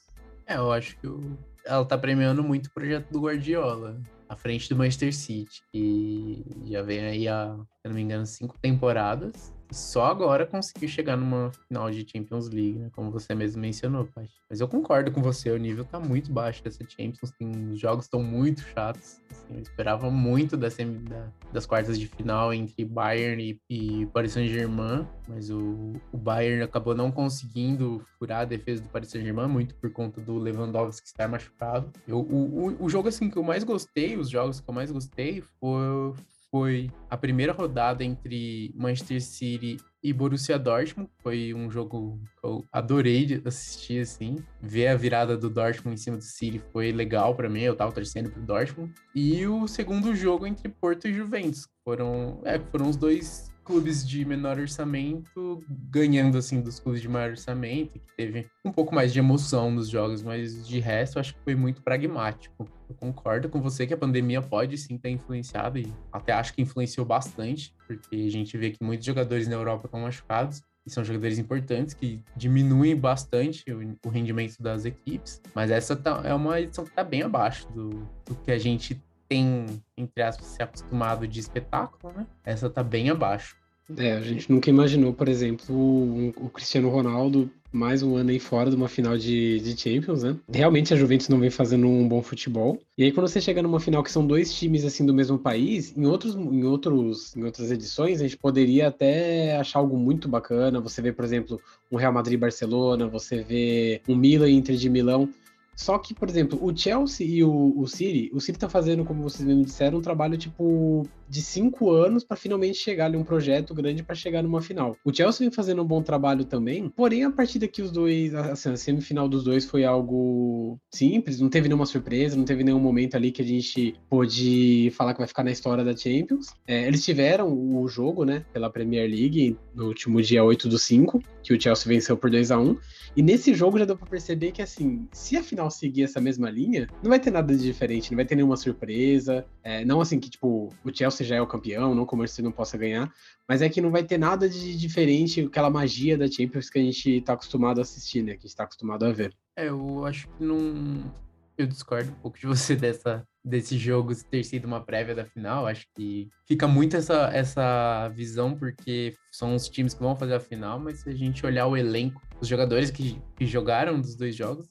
É, 0.46 0.56
eu 0.56 0.72
acho 0.72 0.96
que 0.98 1.06
o... 1.06 1.38
ela 1.64 1.84
tá 1.84 1.96
premiando 1.96 2.42
muito 2.42 2.66
o 2.66 2.72
projeto 2.72 3.10
do 3.10 3.22
Guardiola, 3.22 4.00
à 4.28 4.36
frente 4.36 4.68
do 4.68 4.76
Manchester 4.76 5.14
City, 5.14 5.62
que 5.72 6.44
já 6.66 6.82
vem 6.82 7.00
aí 7.00 7.28
há, 7.28 7.54
se 7.54 7.88
não 7.88 7.94
me 7.94 8.02
engano, 8.02 8.26
cinco 8.26 8.58
temporadas 8.60 9.53
só 9.70 10.06
agora 10.06 10.46
conseguiu 10.46 10.88
chegar 10.88 11.16
numa 11.16 11.50
final 11.66 11.90
de 11.90 12.06
Champions 12.08 12.48
League, 12.48 12.78
né? 12.78 12.90
Como 12.92 13.10
você 13.10 13.34
mesmo 13.34 13.60
mencionou, 13.60 14.06
pai. 14.06 14.28
Mas 14.48 14.60
eu 14.60 14.68
concordo 14.68 15.10
com 15.10 15.22
você, 15.22 15.50
o 15.50 15.56
nível 15.56 15.84
tá 15.84 15.98
muito 15.98 16.32
baixo 16.32 16.62
dessa 16.62 16.84
Champions. 16.88 17.30
Tem, 17.38 17.72
os 17.72 17.80
jogos 17.80 18.04
estão 18.04 18.22
muito 18.22 18.60
chatos. 18.62 19.20
Assim, 19.30 19.54
eu 19.54 19.60
esperava 19.60 20.10
muito 20.10 20.56
da, 20.56 20.68
da, 20.68 21.28
das 21.52 21.66
quartas 21.66 21.98
de 21.98 22.06
final 22.06 22.52
entre 22.52 22.84
Bayern 22.84 23.60
e, 23.68 24.02
e 24.02 24.06
Paris 24.06 24.32
Saint-Germain, 24.32 25.06
mas 25.28 25.50
o, 25.50 25.92
o, 26.12 26.16
Bayern 26.16 26.62
acabou 26.62 26.94
não 26.94 27.10
conseguindo 27.10 28.04
furar 28.18 28.42
a 28.42 28.44
defesa 28.44 28.82
do 28.82 28.88
Paris 28.88 29.08
Saint-Germain, 29.08 29.48
muito 29.48 29.74
por 29.76 29.90
conta 29.90 30.20
do 30.20 30.38
Lewandowski 30.38 31.06
estar 31.06 31.28
machucado. 31.28 31.90
Eu, 32.06 32.20
o, 32.20 32.68
o, 32.68 32.84
o 32.84 32.88
jogo 32.88 33.08
assim 33.08 33.28
que 33.28 33.36
eu 33.36 33.42
mais 33.42 33.64
gostei, 33.64 34.16
os 34.16 34.30
jogos 34.30 34.60
que 34.60 34.68
eu 34.68 34.74
mais 34.74 34.90
gostei, 34.90 35.42
foi, 35.60 36.14
foi 36.54 36.88
a 37.10 37.16
primeira 37.16 37.52
rodada 37.52 38.04
entre 38.04 38.72
Manchester 38.76 39.20
City 39.20 39.76
e 40.00 40.12
Borussia 40.12 40.56
Dortmund. 40.56 41.10
Foi 41.20 41.52
um 41.52 41.68
jogo 41.68 42.20
que 42.40 42.46
eu 42.46 42.64
adorei 42.70 43.42
assistir, 43.44 44.02
assim. 44.02 44.36
Ver 44.62 44.86
a 44.86 44.94
virada 44.94 45.36
do 45.36 45.50
Dortmund 45.50 45.94
em 45.94 45.96
cima 46.00 46.16
do 46.16 46.22
City 46.22 46.62
foi 46.72 46.92
legal 46.92 47.34
para 47.34 47.48
mim, 47.48 47.62
eu 47.62 47.74
tava 47.74 47.90
torcendo 47.90 48.30
pro 48.30 48.40
Dortmund. 48.40 48.94
E 49.12 49.44
o 49.48 49.66
segundo 49.66 50.14
jogo 50.14 50.46
entre 50.46 50.68
Porto 50.68 51.08
e 51.08 51.12
Juventus. 51.12 51.66
Foram, 51.84 52.40
é, 52.44 52.56
foram 52.60 52.88
os 52.88 52.96
dois 52.96 53.52
clubes 53.64 54.06
de 54.06 54.24
menor 54.24 54.58
orçamento 54.58 55.64
ganhando 55.90 56.38
assim 56.38 56.60
dos 56.60 56.78
clubes 56.78 57.00
de 57.00 57.08
maior 57.08 57.30
orçamento, 57.30 57.98
que 57.98 58.16
teve 58.16 58.46
um 58.64 58.70
pouco 58.70 58.94
mais 58.94 59.12
de 59.12 59.18
emoção 59.18 59.70
nos 59.70 59.88
jogos, 59.88 60.22
mas 60.22 60.66
de 60.66 60.78
resto 60.78 61.18
acho 61.18 61.34
que 61.34 61.40
foi 61.40 61.54
muito 61.54 61.82
pragmático. 61.82 62.68
Eu 62.88 62.94
concordo 62.94 63.48
com 63.48 63.60
você 63.60 63.86
que 63.86 63.94
a 63.94 63.96
pandemia 63.96 64.42
pode 64.42 64.76
sim 64.76 64.98
ter 64.98 65.10
influenciado 65.10 65.78
e 65.78 65.92
até 66.12 66.32
acho 66.32 66.54
que 66.54 66.62
influenciou 66.62 67.06
bastante, 67.06 67.74
porque 67.86 68.16
a 68.16 68.30
gente 68.30 68.56
vê 68.58 68.70
que 68.70 68.84
muitos 68.84 69.06
jogadores 69.06 69.48
na 69.48 69.54
Europa 69.54 69.86
estão 69.86 70.00
machucados 70.00 70.62
e 70.86 70.90
são 70.90 71.02
jogadores 71.02 71.38
importantes 71.38 71.94
que 71.94 72.22
diminuem 72.36 72.94
bastante 72.94 73.64
o, 73.72 73.96
o 74.06 74.10
rendimento 74.10 74.60
das 74.60 74.84
equipes, 74.84 75.40
mas 75.54 75.70
essa 75.70 75.96
tá, 75.96 76.20
é 76.24 76.34
uma 76.34 76.60
edição 76.60 76.84
que 76.84 76.90
está 76.90 77.02
bem 77.02 77.22
abaixo 77.22 77.66
do, 77.72 77.90
do 78.26 78.34
que 78.42 78.52
a 78.52 78.58
gente 78.58 79.02
tem, 79.28 79.66
entre 79.96 80.22
aspas, 80.22 80.46
se 80.46 80.62
acostumado 80.62 81.26
de 81.26 81.40
espetáculo, 81.40 82.12
né? 82.12 82.26
Essa 82.44 82.68
tá 82.70 82.82
bem 82.82 83.10
abaixo. 83.10 83.56
É, 83.98 84.12
a 84.12 84.20
gente 84.20 84.50
nunca 84.50 84.70
imaginou, 84.70 85.12
por 85.12 85.28
exemplo, 85.28 85.74
o, 85.74 86.28
o 86.36 86.48
Cristiano 86.48 86.88
Ronaldo 86.88 87.50
mais 87.74 88.04
um 88.04 88.14
ano 88.14 88.30
aí 88.30 88.38
fora 88.38 88.70
de 88.70 88.76
uma 88.76 88.88
final 88.88 89.18
de, 89.18 89.58
de 89.58 89.76
Champions, 89.76 90.22
né? 90.22 90.36
Realmente 90.48 90.94
a 90.94 90.96
Juventus 90.96 91.28
não 91.28 91.40
vem 91.40 91.50
fazendo 91.50 91.88
um 91.88 92.06
bom 92.06 92.22
futebol. 92.22 92.78
E 92.96 93.02
aí 93.02 93.10
quando 93.10 93.26
você 93.26 93.40
chega 93.40 93.60
numa 93.60 93.80
final 93.80 94.02
que 94.02 94.12
são 94.12 94.24
dois 94.24 94.54
times 94.54 94.84
assim 94.84 95.04
do 95.04 95.12
mesmo 95.12 95.38
país, 95.38 95.94
em 95.96 96.06
outros 96.06 96.36
em 96.36 96.64
outros 96.64 97.36
em 97.36 97.42
outras 97.42 97.72
edições 97.72 98.20
a 98.20 98.24
gente 98.24 98.36
poderia 98.36 98.86
até 98.86 99.56
achar 99.56 99.80
algo 99.80 99.98
muito 99.98 100.28
bacana. 100.28 100.80
Você 100.80 101.02
vê, 101.02 101.12
por 101.12 101.24
exemplo, 101.24 101.60
um 101.90 101.96
Real 101.96 102.12
Madrid 102.12 102.38
Barcelona, 102.38 103.08
você 103.08 103.42
vê 103.42 104.00
um 104.08 104.14
Milan 104.14 104.50
Inter 104.50 104.76
de 104.76 104.88
Milão. 104.88 105.28
Só 105.76 105.98
que, 105.98 106.14
por 106.14 106.28
exemplo, 106.28 106.58
o 106.62 106.76
Chelsea 106.76 107.26
e 107.26 107.42
o, 107.42 107.74
o 107.76 107.86
City, 107.86 108.30
o 108.32 108.40
City 108.40 108.58
tá 108.58 108.68
fazendo, 108.68 109.04
como 109.04 109.22
vocês 109.22 109.46
mesmo 109.46 109.64
disseram, 109.64 109.98
um 109.98 110.02
trabalho 110.02 110.38
tipo 110.38 111.06
de 111.28 111.42
cinco 111.42 111.90
anos 111.90 112.24
para 112.24 112.36
finalmente 112.36 112.78
chegar 112.78 113.06
ali 113.06 113.16
um 113.16 113.24
projeto 113.24 113.74
grande 113.74 114.02
para 114.02 114.14
chegar 114.14 114.42
numa 114.42 114.60
final. 114.60 114.96
O 115.04 115.14
Chelsea 115.14 115.40
vem 115.40 115.50
fazendo 115.50 115.82
um 115.82 115.86
bom 115.86 116.02
trabalho 116.02 116.44
também, 116.44 116.88
porém 116.88 117.24
a 117.24 117.30
partida 117.30 117.68
que 117.68 117.82
os 117.82 117.90
dois, 117.90 118.34
assim, 118.34 118.70
a 118.70 118.76
semifinal 118.76 119.28
dos 119.28 119.44
dois 119.44 119.64
foi 119.64 119.84
algo 119.84 120.78
simples, 120.92 121.40
não 121.40 121.48
teve 121.48 121.68
nenhuma 121.68 121.86
surpresa, 121.86 122.36
não 122.36 122.44
teve 122.44 122.64
nenhum 122.64 122.80
momento 122.80 123.16
ali 123.16 123.30
que 123.30 123.42
a 123.42 123.44
gente 123.44 123.94
pôde 124.08 124.92
falar 124.96 125.12
que 125.12 125.18
vai 125.18 125.28
ficar 125.28 125.44
na 125.44 125.50
história 125.50 125.84
da 125.84 125.96
Champions. 125.96 126.48
É, 126.66 126.86
eles 126.86 127.04
tiveram 127.04 127.52
o 127.52 127.86
jogo, 127.88 128.24
né, 128.24 128.44
pela 128.52 128.70
Premier 128.70 129.08
League 129.08 129.56
no 129.74 129.86
último 129.86 130.20
dia 130.22 130.44
8 130.44 130.68
do 130.68 130.78
5, 130.78 131.22
que 131.42 131.54
o 131.54 131.60
Chelsea 131.60 131.86
venceu 131.86 132.16
por 132.16 132.30
2 132.30 132.50
a 132.50 132.58
1 132.58 132.76
e 133.16 133.22
nesse 133.22 133.54
jogo 133.54 133.78
já 133.78 133.84
deu 133.84 133.96
para 133.96 134.08
perceber 134.08 134.50
que, 134.50 134.60
assim, 134.60 135.06
se 135.12 135.36
a 135.36 135.42
final 135.42 135.70
seguir 135.70 136.02
essa 136.02 136.20
mesma 136.20 136.50
linha, 136.50 136.88
não 137.02 137.10
vai 137.10 137.20
ter 137.20 137.30
nada 137.30 137.56
de 137.56 137.62
diferente, 137.62 138.10
não 138.10 138.16
vai 138.16 138.24
ter 138.24 138.34
nenhuma 138.34 138.56
surpresa. 138.56 139.46
É, 139.62 139.84
não 139.84 140.00
assim 140.00 140.18
que, 140.18 140.28
tipo, 140.28 140.72
o 140.84 140.92
Chelsea 140.92 141.13
já 141.22 141.36
é 141.36 141.40
o 141.40 141.46
campeão, 141.46 141.94
não 141.94 142.06
como 142.06 142.26
se 142.26 142.42
não 142.42 142.50
possa 142.50 142.76
ganhar, 142.78 143.12
mas 143.48 143.62
é 143.62 143.68
que 143.68 143.80
não 143.80 143.90
vai 143.90 144.02
ter 144.02 144.18
nada 144.18 144.48
de 144.48 144.76
diferente, 144.76 145.42
aquela 145.42 145.70
magia 145.70 146.16
da 146.16 146.26
Champions 146.26 146.70
que 146.70 146.78
a 146.78 146.82
gente 146.82 147.20
tá 147.20 147.34
acostumado 147.34 147.78
a 147.78 147.82
assistir, 147.82 148.22
né? 148.22 148.32
Que 148.32 148.46
a 148.46 148.48
gente 148.48 148.56
tá 148.56 148.64
acostumado 148.64 149.04
a 149.04 149.12
ver. 149.12 149.34
É, 149.56 149.68
eu 149.68 150.04
acho 150.04 150.28
que 150.28 150.42
não. 150.42 151.12
Eu 151.56 151.66
discordo 151.68 152.10
um 152.10 152.14
pouco 152.14 152.36
de 152.36 152.46
você 152.46 152.74
dessa, 152.74 153.24
desse 153.44 153.78
jogo 153.78 154.12
ter 154.28 154.42
sido 154.42 154.64
uma 154.64 154.80
prévia 154.80 155.14
da 155.14 155.24
final. 155.24 155.66
Acho 155.66 155.86
que 155.94 156.28
fica 156.48 156.66
muito 156.66 156.96
essa, 156.96 157.30
essa 157.32 158.08
visão, 158.08 158.56
porque 158.56 159.14
são 159.30 159.54
os 159.54 159.68
times 159.68 159.94
que 159.94 160.02
vão 160.02 160.16
fazer 160.16 160.34
a 160.34 160.40
final, 160.40 160.80
mas 160.80 161.00
se 161.00 161.10
a 161.10 161.14
gente 161.14 161.44
olhar 161.46 161.66
o 161.66 161.76
elenco, 161.76 162.20
os 162.40 162.48
jogadores 162.48 162.90
que, 162.90 163.20
que 163.36 163.46
jogaram 163.46 164.00
dos 164.00 164.16
dois 164.16 164.34
jogos, 164.34 164.68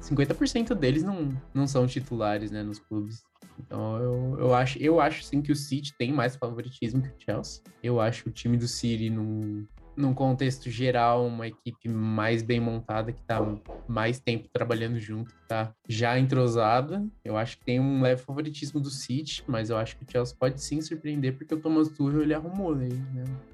50% 0.00 0.74
deles 0.74 1.02
não, 1.02 1.36
não 1.52 1.66
são 1.66 1.86
titulares 1.86 2.50
né, 2.50 2.62
nos 2.62 2.78
clubes. 2.78 3.22
Então 3.66 3.98
eu, 3.98 4.36
eu 4.38 4.54
acho, 4.54 4.78
eu 4.78 5.00
acho 5.00 5.22
sim 5.22 5.40
que 5.42 5.52
o 5.52 5.56
City 5.56 5.92
tem 5.98 6.12
mais 6.12 6.36
favoritismo 6.36 7.02
que 7.02 7.08
o 7.08 7.14
Chelsea. 7.18 7.62
Eu 7.82 8.00
acho 8.00 8.28
o 8.28 8.32
time 8.32 8.56
do 8.56 8.66
City 8.66 9.10
num, 9.10 9.66
num 9.96 10.14
contexto 10.14 10.70
geral, 10.70 11.26
uma 11.26 11.46
equipe 11.46 11.88
mais 11.88 12.42
bem 12.42 12.60
montada, 12.60 13.12
que 13.12 13.20
está 13.20 13.40
mais 13.86 14.18
tempo 14.18 14.48
trabalhando 14.52 14.98
junto, 14.98 15.34
que 15.34 15.48
tá 15.48 15.72
já 15.88 16.18
entrosada. 16.18 17.06
Eu 17.24 17.36
acho 17.36 17.58
que 17.58 17.64
tem 17.64 17.78
um 17.78 18.00
leve 18.02 18.22
favoritismo 18.22 18.80
do 18.80 18.90
City, 18.90 19.44
mas 19.46 19.70
eu 19.70 19.76
acho 19.76 19.96
que 19.96 20.04
o 20.04 20.10
Chelsea 20.10 20.36
pode 20.38 20.62
sim 20.62 20.80
surpreender, 20.80 21.36
porque 21.36 21.54
o 21.54 21.60
Thomas 21.60 21.88
Tuchel 21.88 22.22
ele 22.22 22.34
arrumou 22.34 22.74
né? 22.74 22.88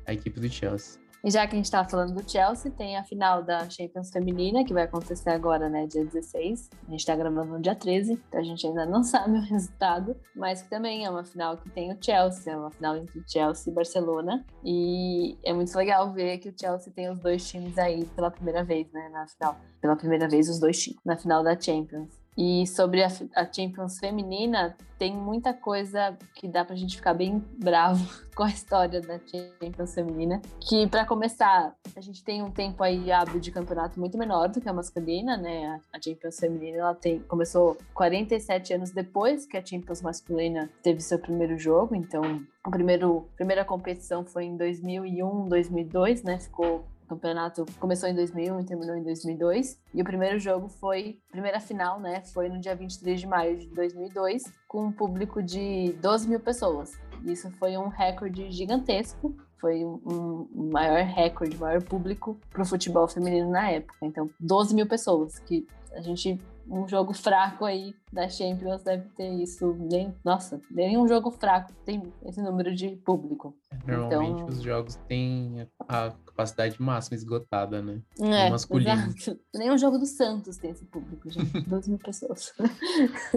a 0.07 0.13
equipe 0.13 0.39
do 0.41 0.49
Chelsea. 0.49 1.06
E 1.27 1.31
já 1.31 1.45
que 1.45 1.55
a 1.55 1.57
gente 1.57 1.65
estava 1.65 1.89
falando 1.89 2.15
do 2.15 2.31
Chelsea, 2.31 2.71
tem 2.71 2.97
a 2.97 3.03
final 3.03 3.43
da 3.43 3.69
Champions 3.69 4.11
Feminina, 4.13 4.65
que 4.65 4.73
vai 4.73 4.85
acontecer 4.85 5.31
agora, 5.31 5.69
né, 5.69 5.85
dia 5.85 6.05
16. 6.05 6.71
A 6.87 6.91
gente 6.93 7.01
está 7.01 7.17
gravando 7.17 7.55
no 7.55 7.61
dia 7.61 7.75
13, 7.75 8.13
então 8.13 8.39
a 8.39 8.45
gente 8.45 8.65
ainda 8.65 8.87
não 8.87 9.03
sabe 9.03 9.37
o 9.37 9.41
resultado, 9.41 10.17
mas 10.37 10.63
que 10.63 10.71
também 10.71 11.05
é 11.05 11.11
uma 11.11 11.25
final 11.25 11.57
que 11.57 11.69
tem 11.71 11.93
o 11.93 11.99
Chelsea, 12.01 12.53
é 12.53 12.57
uma 12.57 12.71
final 12.71 12.97
entre 12.97 13.21
Chelsea 13.27 13.73
e 13.73 13.75
Barcelona. 13.75 14.47
E 14.65 15.37
é 15.43 15.53
muito 15.53 15.77
legal 15.77 16.13
ver 16.13 16.39
que 16.39 16.49
o 16.49 16.55
Chelsea 16.57 16.93
tem 16.93 17.11
os 17.11 17.19
dois 17.19 17.45
times 17.51 17.77
aí 17.77 18.05
pela 18.15 18.31
primeira 18.31 18.63
vez, 18.63 18.89
né, 18.93 19.09
na 19.09 19.27
final. 19.27 19.57
Pela 19.81 19.97
primeira 19.97 20.29
vez, 20.29 20.49
os 20.49 20.61
dois 20.61 20.81
times 20.81 21.01
na 21.05 21.17
final 21.17 21.43
da 21.43 21.59
Champions. 21.61 22.25
E 22.37 22.67
sobre 22.67 23.03
a, 23.03 23.09
a, 23.35 23.51
Champions 23.51 23.99
feminina, 23.99 24.77
tem 24.99 25.17
muita 25.17 25.55
coisa 25.55 26.17
que 26.35 26.47
dá 26.47 26.65
pra 26.65 26.77
gente 26.77 26.97
ficar 26.97 27.15
bem 27.15 27.43
bravo 27.59 28.07
com 28.37 28.43
a 28.43 28.49
história 28.49 29.01
da 29.01 29.19
Champions 29.19 29.95
feminina. 29.95 30.43
Que, 30.61 30.87
para 30.87 31.07
começar, 31.07 31.75
a 31.97 32.01
gente 32.01 32.23
tem 32.23 32.43
um 32.43 32.51
tempo 32.51 32.83
aí 32.83 33.11
hábil 33.11 33.41
de 33.41 33.51
campeonato 33.51 33.99
muito 33.99 34.19
menor 34.19 34.49
do 34.49 34.61
que 34.61 34.69
a 34.69 34.73
masculina, 34.73 35.37
né? 35.39 35.81
A 35.91 36.01
Champions 36.01 36.39
feminina 36.39 36.79
ela 36.79 36.95
tem, 36.95 37.21
começou 37.21 37.79
47 37.95 38.75
anos 38.75 38.91
depois 38.91 39.47
que 39.47 39.57
a 39.57 39.65
Champions 39.65 40.03
masculina 40.03 40.69
teve 40.83 41.01
seu 41.01 41.19
primeiro 41.19 41.59
jogo. 41.59 41.95
Então, 41.95 42.23
a 42.63 42.71
primeiro, 42.71 43.27
primeira 43.35 43.65
competição 43.65 44.25
foi 44.27 44.45
em 44.45 44.57
2001, 44.59 45.49
2002, 45.49 46.23
né? 46.23 46.39
Ficou 46.39 46.85
o 47.07 47.09
campeonato 47.09 47.65
começou 47.79 48.09
em 48.09 48.15
2001 48.15 48.61
e 48.61 48.65
terminou 48.65 48.97
em 48.97 49.03
2002. 49.03 49.79
E 49.95 50.03
o 50.03 50.05
primeiro 50.05 50.39
jogo 50.39 50.69
foi, 50.69 51.21
primeira 51.31 51.61
final, 51.61 52.01
né? 52.01 52.21
Foi 52.35 52.49
no 52.49 52.61
dia 52.61 52.75
23 52.75 53.21
de 53.21 53.27
maio 53.27 53.57
de 53.57 53.69
2002, 53.69 54.43
com 54.67 54.87
um 54.87 54.93
público 54.93 55.41
de 55.41 55.93
12 56.03 56.29
mil 56.29 56.41
pessoas. 56.41 56.93
Isso 57.25 57.51
foi 57.53 57.77
um 57.77 57.89
recorde 57.89 58.51
gigantesco. 58.51 59.35
Foi 59.59 59.85
um, 59.85 60.49
maior 60.53 61.03
recorde, 61.03 61.57
maior 61.57 61.83
público 61.83 62.39
para 62.51 62.63
o 62.63 62.67
futebol 62.67 63.09
feminino 63.09 63.51
na 63.51 63.71
época. 63.71 63.95
Então, 64.03 64.29
12 64.39 64.75
mil 64.75 64.87
pessoas, 64.87 65.39
que 65.39 65.67
a 65.93 66.01
gente 66.01 66.39
um 66.69 66.89
jogo 66.89 67.13
fraco 67.13 67.65
aí 67.65 67.95
da 68.13 68.29
Champions 68.29 68.83
deve 68.83 69.09
ter 69.11 69.29
isso. 69.29 69.75
Nem, 69.75 70.15
nossa, 70.25 70.61
nem 70.71 70.97
um 70.99 71.07
jogo 71.07 71.31
fraco 71.31 71.73
tem 71.85 72.13
esse 72.25 72.41
número 72.41 72.75
de 72.75 72.97
público. 72.97 73.55
Normalmente 73.87 74.43
então... 74.43 74.47
os 74.47 74.63
jogos 74.63 74.95
têm 75.09 75.69
a 75.89 76.13
capacidade 76.27 76.81
máxima 76.81 77.17
esgotada, 77.17 77.83
né? 77.83 78.01
É, 78.21 78.51
masculino. 78.51 78.91
Exato. 78.91 79.41
Nem 79.55 79.71
um 79.71 79.79
jogo 79.79 79.99
do 79.99 80.07
Santos 80.07 80.57
tem 80.57 80.71
esse 80.71 80.85
público, 80.85 81.31
gente. 81.31 81.61
12 81.67 81.91
mil 81.91 81.99
pessoas. 81.99 82.53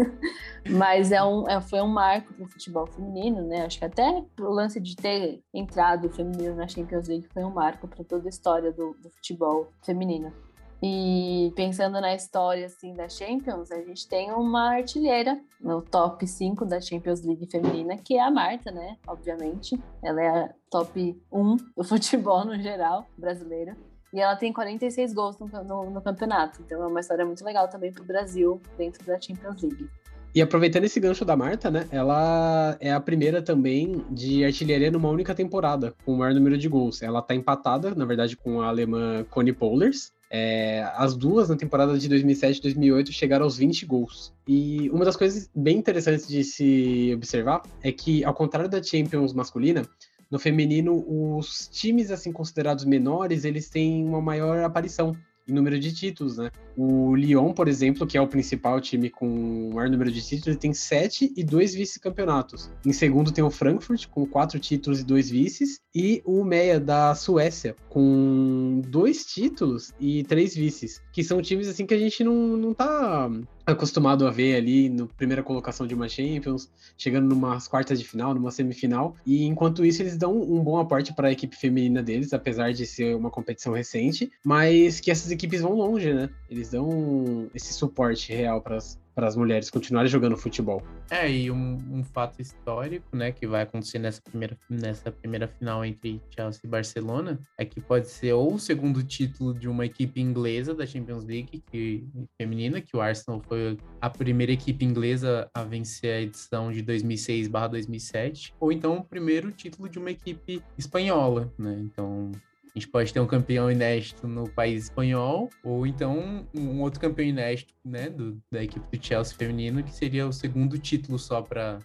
Mas 0.69 1.11
é 1.11 1.23
um, 1.23 1.47
é, 1.47 1.61
foi 1.61 1.81
um 1.81 1.87
marco 1.87 2.33
para 2.33 2.45
o 2.45 2.49
futebol 2.49 2.87
feminino, 2.87 3.41
né? 3.47 3.65
Acho 3.65 3.79
que 3.79 3.85
até 3.85 4.23
o 4.39 4.49
lance 4.49 4.79
de 4.79 4.95
ter 4.95 5.41
entrado 5.53 6.07
o 6.07 6.09
feminino 6.09 6.55
na 6.55 6.67
Champions 6.67 7.07
League 7.07 7.27
foi 7.33 7.43
um 7.43 7.53
marco 7.53 7.87
para 7.87 8.03
toda 8.03 8.27
a 8.27 8.29
história 8.29 8.71
do, 8.71 8.95
do 9.01 9.09
futebol 9.09 9.71
feminino. 9.83 10.33
E 10.81 11.51
pensando 11.55 11.99
na 11.99 12.15
história 12.15 12.65
assim 12.65 12.93
da 12.93 13.09
Champions, 13.09 13.69
a 13.69 13.81
gente 13.81 14.07
tem 14.07 14.31
uma 14.31 14.75
artilheira 14.75 15.37
no 15.59 15.81
top 15.81 16.25
5 16.25 16.65
da 16.65 16.79
Champions 16.79 17.21
League 17.21 17.45
feminina, 17.47 17.97
que 17.97 18.15
é 18.15 18.21
a 18.21 18.31
Marta, 18.31 18.71
né? 18.71 18.95
Obviamente. 19.05 19.77
Ela 20.01 20.21
é 20.21 20.27
a 20.27 20.49
top 20.71 21.21
1 21.31 21.57
do 21.75 21.83
futebol 21.83 22.45
no 22.45 22.57
geral 22.61 23.05
brasileiro. 23.17 23.75
E 24.13 24.19
ela 24.19 24.35
tem 24.35 24.51
46 24.53 25.13
gols 25.13 25.37
no, 25.37 25.47
no, 25.63 25.89
no 25.91 26.01
campeonato. 26.01 26.61
Então 26.65 26.81
é 26.81 26.87
uma 26.87 26.99
história 26.99 27.25
muito 27.25 27.43
legal 27.43 27.67
também 27.67 27.91
para 27.91 28.01
o 28.01 28.05
Brasil 28.05 28.61
dentro 28.77 29.05
da 29.05 29.19
Champions 29.19 29.61
League. 29.61 29.89
E 30.33 30.41
aproveitando 30.41 30.83
esse 30.83 30.99
gancho 30.99 31.25
da 31.25 31.35
Marta, 31.35 31.71
né? 31.71 31.87
Ela 31.91 32.77
é 32.79 32.91
a 32.91 32.99
primeira 32.99 33.41
também 33.41 34.05
de 34.11 34.45
artilharia 34.45 34.91
numa 34.91 35.09
única 35.09 35.33
temporada, 35.33 35.93
com 36.05 36.13
o 36.13 36.17
maior 36.17 36.33
número 36.33 36.57
de 36.57 36.69
gols. 36.69 37.01
Ela 37.01 37.21
tá 37.21 37.33
empatada, 37.33 37.95
na 37.95 38.05
verdade, 38.05 38.37
com 38.37 38.61
a 38.61 38.67
alemã 38.67 39.25
Connie 39.29 39.53
Pollers. 39.53 40.11
É, 40.31 40.87
as 40.95 41.15
duas, 41.15 41.49
na 41.49 41.55
temporada 41.55 41.97
de 41.97 42.07
2007 42.07 42.57
e 42.57 42.61
2008, 42.61 43.11
chegaram 43.11 43.45
aos 43.45 43.57
20 43.57 43.85
gols. 43.85 44.33
E 44.47 44.89
uma 44.91 45.03
das 45.03 45.15
coisas 45.15 45.49
bem 45.55 45.77
interessantes 45.77 46.27
de 46.27 46.43
se 46.43 47.11
observar 47.15 47.63
é 47.81 47.91
que, 47.91 48.23
ao 48.23 48.33
contrário 48.33 48.69
da 48.69 48.81
Champions 48.81 49.33
masculina, 49.33 49.83
no 50.29 50.37
feminino, 50.37 51.03
os 51.07 51.67
times 51.67 52.11
assim 52.11 52.31
considerados 52.31 52.85
menores, 52.85 53.45
eles 53.45 53.69
têm 53.69 54.05
uma 54.05 54.21
maior 54.21 54.59
aparição 54.63 55.15
em 55.49 55.53
número 55.53 55.79
de 55.79 55.93
títulos, 55.93 56.37
né? 56.37 56.49
O 56.77 57.15
Lyon, 57.15 57.53
por 57.53 57.67
exemplo, 57.67 58.07
que 58.07 58.17
é 58.17 58.21
o 58.21 58.27
principal 58.27 58.79
time 58.79 59.09
com 59.09 59.69
o 59.69 59.73
maior 59.73 59.89
número 59.89 60.11
de 60.11 60.21
títulos, 60.21 60.47
ele 60.47 60.57
tem 60.57 60.73
sete 60.73 61.33
e 61.35 61.43
dois 61.43 61.73
vice-campeonatos. 61.73 62.71
Em 62.85 62.93
segundo 62.93 63.31
tem 63.31 63.43
o 63.43 63.49
Frankfurt, 63.49 64.07
com 64.07 64.25
quatro 64.25 64.59
títulos 64.59 65.01
e 65.01 65.03
dois 65.03 65.29
vices, 65.29 65.79
e 65.93 66.21
o 66.25 66.43
Meia, 66.43 66.79
da 66.79 67.15
Suécia, 67.15 67.75
com 67.89 68.81
dois 68.87 69.25
títulos 69.25 69.93
e 69.99 70.23
três 70.23 70.55
vices, 70.55 71.01
que 71.11 71.23
são 71.23 71.41
times 71.41 71.67
assim 71.67 71.85
que 71.85 71.93
a 71.93 71.99
gente 71.99 72.23
não, 72.23 72.35
não 72.55 72.73
tá 72.73 73.29
acostumado 73.71 74.27
a 74.27 74.31
ver 74.31 74.55
ali 74.55 74.89
no 74.89 75.07
primeira 75.07 75.43
colocação 75.43 75.85
de 75.87 75.93
uma 75.93 76.07
Champions, 76.07 76.69
chegando 76.97 77.27
numas 77.27 77.67
quartas 77.67 77.99
de 77.99 78.07
final, 78.07 78.33
numa 78.33 78.51
semifinal, 78.51 79.15
e 79.25 79.45
enquanto 79.45 79.85
isso 79.85 80.01
eles 80.01 80.17
dão 80.17 80.35
um 80.35 80.63
bom 80.63 80.77
aporte 80.77 81.13
para 81.13 81.27
a 81.27 81.31
equipe 81.31 81.55
feminina 81.55 82.01
deles, 82.01 82.33
apesar 82.33 82.73
de 82.73 82.85
ser 82.85 83.15
uma 83.15 83.29
competição 83.29 83.73
recente, 83.73 84.31
mas 84.43 84.99
que 84.99 85.11
essas 85.11 85.31
equipes 85.31 85.61
vão 85.61 85.73
longe, 85.73 86.13
né? 86.13 86.29
Eles 86.49 86.71
dão 86.71 87.49
esse 87.53 87.73
suporte 87.73 88.31
real 88.33 88.61
para 88.61 88.77
as 88.77 88.99
para 89.13 89.27
as 89.27 89.35
mulheres 89.35 89.69
continuarem 89.69 90.09
jogando 90.09 90.37
futebol. 90.37 90.81
É, 91.09 91.29
e 91.29 91.51
um, 91.51 91.77
um, 91.91 92.03
fato 92.03 92.41
histórico, 92.41 93.15
né, 93.15 93.31
que 93.31 93.47
vai 93.47 93.63
acontecer 93.63 93.99
nessa 93.99 94.21
primeira, 94.21 94.57
nessa 94.69 95.11
primeira 95.11 95.47
final 95.47 95.83
entre 95.83 96.21
Chelsea 96.29 96.61
e 96.63 96.67
Barcelona, 96.67 97.39
é 97.57 97.65
que 97.65 97.81
pode 97.81 98.07
ser 98.07 98.33
ou 98.33 98.53
o 98.53 98.59
segundo 98.59 99.03
título 99.03 99.53
de 99.53 99.67
uma 99.67 99.85
equipe 99.85 100.21
inglesa 100.21 100.73
da 100.73 100.85
Champions 100.85 101.25
League, 101.25 101.63
que, 101.71 102.07
feminina, 102.37 102.81
que 102.81 102.95
o 102.95 103.01
Arsenal 103.01 103.41
foi 103.47 103.77
a 104.01 104.09
primeira 104.09 104.51
equipe 104.51 104.85
inglesa 104.85 105.49
a 105.53 105.63
vencer 105.63 106.13
a 106.13 106.21
edição 106.21 106.71
de 106.71 106.81
2006/2007, 106.83 108.53
ou 108.59 108.71
então 108.71 108.97
o 108.97 109.03
primeiro 109.03 109.51
título 109.51 109.89
de 109.89 109.99
uma 109.99 110.11
equipe 110.11 110.61
espanhola, 110.77 111.51
né? 111.57 111.77
Então, 111.79 112.31
a 112.75 112.79
gente 112.79 112.87
pode 112.87 113.13
ter 113.13 113.19
um 113.19 113.27
campeão 113.27 113.71
inédito 113.71 114.27
no 114.27 114.49
país 114.49 114.85
espanhol, 114.85 115.49
ou 115.63 115.85
então 115.87 116.47
um 116.55 116.81
outro 116.81 116.99
campeão 116.99 117.27
inédito, 117.27 117.73
né, 117.83 118.09
do, 118.09 118.41
da 118.51 118.63
equipe 118.63 118.97
do 118.97 119.05
Chelsea 119.05 119.35
feminino, 119.35 119.83
que 119.83 119.91
seria 119.91 120.27
o 120.27 120.33
segundo 120.33 120.77
título 120.77 121.17
só 121.17 121.41
para 121.41 121.79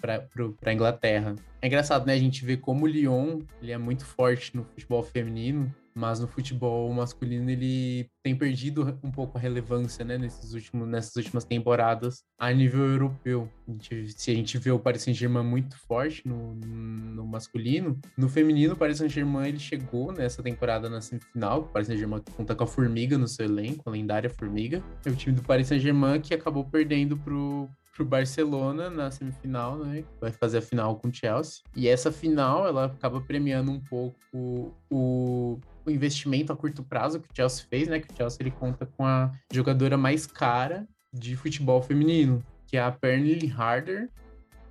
para 0.00 0.72
Inglaterra. 0.72 1.36
É 1.62 1.68
engraçado, 1.68 2.06
né? 2.06 2.14
A 2.14 2.18
gente 2.18 2.44
vê 2.44 2.56
como 2.56 2.84
o 2.84 2.88
Lyon 2.88 3.40
ele 3.62 3.70
é 3.70 3.78
muito 3.78 4.04
forte 4.04 4.56
no 4.56 4.64
futebol 4.64 5.00
feminino, 5.02 5.72
mas 5.94 6.18
no 6.18 6.26
futebol 6.26 6.92
masculino 6.92 7.48
ele 7.50 8.08
tem 8.22 8.36
perdido 8.36 8.98
um 9.02 9.10
pouco 9.10 9.38
a 9.38 9.40
relevância, 9.40 10.04
né, 10.04 10.18
nesses 10.18 10.52
últimos, 10.52 10.88
nessas 10.88 11.14
últimas 11.16 11.44
temporadas 11.44 12.22
a 12.38 12.50
nível 12.52 12.84
europeu. 12.84 13.48
A 13.68 13.72
gente, 13.72 14.08
se 14.18 14.30
a 14.30 14.34
gente 14.34 14.58
vê 14.58 14.70
o 14.70 14.78
Paris 14.78 15.02
Saint-Germain 15.02 15.44
muito 15.44 15.76
forte 15.78 16.26
no, 16.26 16.54
no 16.54 17.26
masculino, 17.26 17.98
no 18.16 18.28
feminino 18.28 18.74
o 18.74 18.76
Paris 18.76 18.98
Saint-Germain 18.98 19.48
ele 19.48 19.58
chegou 19.58 20.12
nessa 20.12 20.42
temporada 20.42 20.90
na 20.90 21.00
semifinal, 21.00 21.60
o 21.60 21.68
Paris 21.68 21.86
Saint-Germain 21.86 22.22
conta 22.36 22.54
com 22.54 22.64
a 22.64 22.66
Formiga 22.66 23.16
no 23.16 23.28
seu 23.28 23.46
elenco, 23.46 23.88
a 23.88 23.92
lendária 23.92 24.30
Formiga, 24.30 24.82
é 25.04 25.10
o 25.10 25.16
time 25.16 25.36
do 25.36 25.42
Paris 25.42 25.68
Saint-Germain 25.68 26.20
que 26.20 26.34
acabou 26.34 26.64
perdendo 26.64 27.16
pro 27.16 27.68
pro 27.94 28.04
Barcelona 28.04 28.90
na 28.90 29.10
semifinal, 29.10 29.78
né? 29.78 30.04
Vai 30.20 30.32
fazer 30.32 30.58
a 30.58 30.62
final 30.62 30.96
com 30.96 31.08
o 31.08 31.14
Chelsea. 31.14 31.62
E 31.76 31.88
essa 31.88 32.10
final, 32.10 32.66
ela 32.66 32.86
acaba 32.86 33.20
premiando 33.20 33.70
um 33.70 33.80
pouco 33.80 34.74
o, 34.90 35.60
o 35.86 35.90
investimento 35.90 36.52
a 36.52 36.56
curto 36.56 36.82
prazo 36.82 37.20
que 37.20 37.28
o 37.28 37.34
Chelsea 37.34 37.66
fez, 37.68 37.88
né? 37.88 38.00
Que 38.00 38.12
o 38.12 38.16
Chelsea 38.16 38.38
ele 38.40 38.50
conta 38.50 38.86
com 38.86 39.04
a 39.04 39.30
jogadora 39.52 39.96
mais 39.96 40.26
cara 40.26 40.86
de 41.12 41.36
futebol 41.36 41.82
feminino, 41.82 42.42
que 42.66 42.76
é 42.76 42.82
a 42.82 42.90
Pernille 42.90 43.52
Harder, 43.52 44.10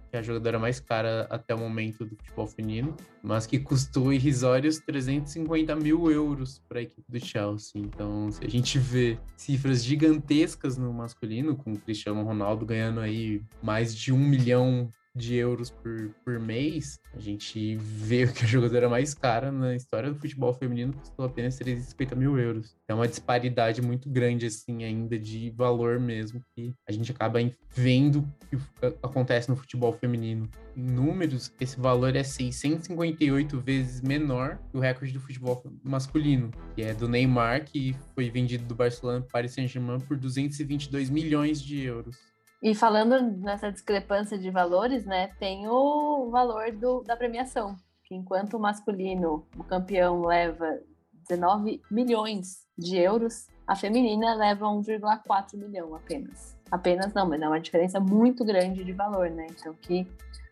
que 0.09 0.17
é 0.17 0.19
a 0.19 0.21
jogadora 0.21 0.59
mais 0.59 0.79
cara 0.79 1.25
até 1.29 1.55
o 1.55 1.57
momento 1.57 2.05
do 2.05 2.15
futebol 2.15 2.45
feminino, 2.45 2.95
mas 3.23 3.47
que 3.47 3.57
custou 3.57 4.13
irrisórios 4.13 4.77
350 4.79 5.75
mil 5.75 6.11
euros 6.11 6.61
para 6.67 6.79
a 6.79 6.83
equipe 6.83 7.11
do 7.11 7.19
Chelsea. 7.19 7.81
Então, 7.81 8.29
se 8.31 8.45
a 8.45 8.47
gente 8.47 8.77
vê 8.77 9.17
cifras 9.35 9.83
gigantescas 9.83 10.77
no 10.77 10.93
masculino, 10.93 11.55
com 11.55 11.73
o 11.73 11.79
Cristiano 11.79 12.23
Ronaldo 12.23 12.65
ganhando 12.65 12.99
aí 12.99 13.41
mais 13.61 13.95
de 13.95 14.13
um 14.13 14.19
milhão 14.19 14.87
de 15.15 15.35
euros 15.35 15.69
por, 15.69 16.09
por 16.25 16.39
mês, 16.39 16.99
a 17.13 17.19
gente 17.19 17.75
vê 17.75 18.25
que 18.33 18.43
a 18.43 18.47
jogadora 18.47 18.89
mais 18.89 19.13
cara 19.13 19.51
na 19.51 19.75
história 19.75 20.11
do 20.11 20.19
futebol 20.19 20.53
feminino 20.53 20.93
custou 20.93 21.25
apenas 21.25 21.55
350 21.57 22.15
mil 22.15 22.37
euros. 22.37 22.75
É 22.87 22.93
uma 22.93 23.07
disparidade 23.07 23.81
muito 23.81 24.09
grande, 24.09 24.45
assim, 24.47 24.83
ainda 24.83 25.17
de 25.17 25.51
valor 25.51 25.99
mesmo, 25.99 26.41
que 26.55 26.73
a 26.87 26.91
gente 26.91 27.11
acaba 27.11 27.39
vendo 27.69 28.27
que 28.49 28.57
acontece 29.01 29.49
no 29.49 29.55
futebol 29.55 29.93
feminino. 29.93 30.49
Em 30.75 30.83
números, 30.83 31.53
esse 31.59 31.79
valor 31.79 32.15
é 32.15 32.23
658 32.23 33.59
vezes 33.59 34.01
menor 34.01 34.57
que 34.71 34.77
o 34.77 34.79
recorde 34.79 35.13
do 35.13 35.19
futebol 35.19 35.63
masculino, 35.83 36.49
que 36.75 36.81
é 36.81 36.93
do 36.93 37.07
Neymar, 37.07 37.65
que 37.65 37.95
foi 38.15 38.29
vendido 38.29 38.65
do 38.65 38.75
Barcelona 38.75 39.21
para 39.21 39.43
Paris 39.43 39.53
Saint-Germain 39.53 39.99
por 39.99 40.17
222 40.17 41.09
milhões 41.09 41.61
de 41.61 41.81
euros. 41.81 42.32
E 42.63 42.73
falando 42.73 43.19
nessa 43.39 43.69
discrepância 43.69 44.37
de 44.37 44.49
valores, 44.49 45.03
né, 45.03 45.27
tem 45.37 45.67
o 45.67 46.29
valor 46.29 46.71
do, 46.71 47.03
da 47.03 47.17
premiação, 47.17 47.75
que 48.05 48.15
enquanto 48.15 48.53
o 48.53 48.59
masculino, 48.59 49.45
o 49.57 49.65
campeão 49.65 50.25
leva 50.25 50.79
19 51.27 51.81
milhões 51.91 52.65
de 52.77 52.97
euros, 52.97 53.47
a 53.67 53.75
feminina 53.75 54.33
leva 54.33 54.65
1,4 54.65 55.57
milhão 55.57 55.93
apenas. 55.93 56.57
Apenas 56.71 57.13
não, 57.13 57.27
mas 57.27 57.41
é 57.41 57.47
uma 57.49 57.59
diferença 57.59 57.99
muito 57.99 58.45
grande 58.45 58.85
de 58.85 58.93
valor, 58.93 59.29
né? 59.29 59.45
Então 59.49 59.73
que 59.81 60.07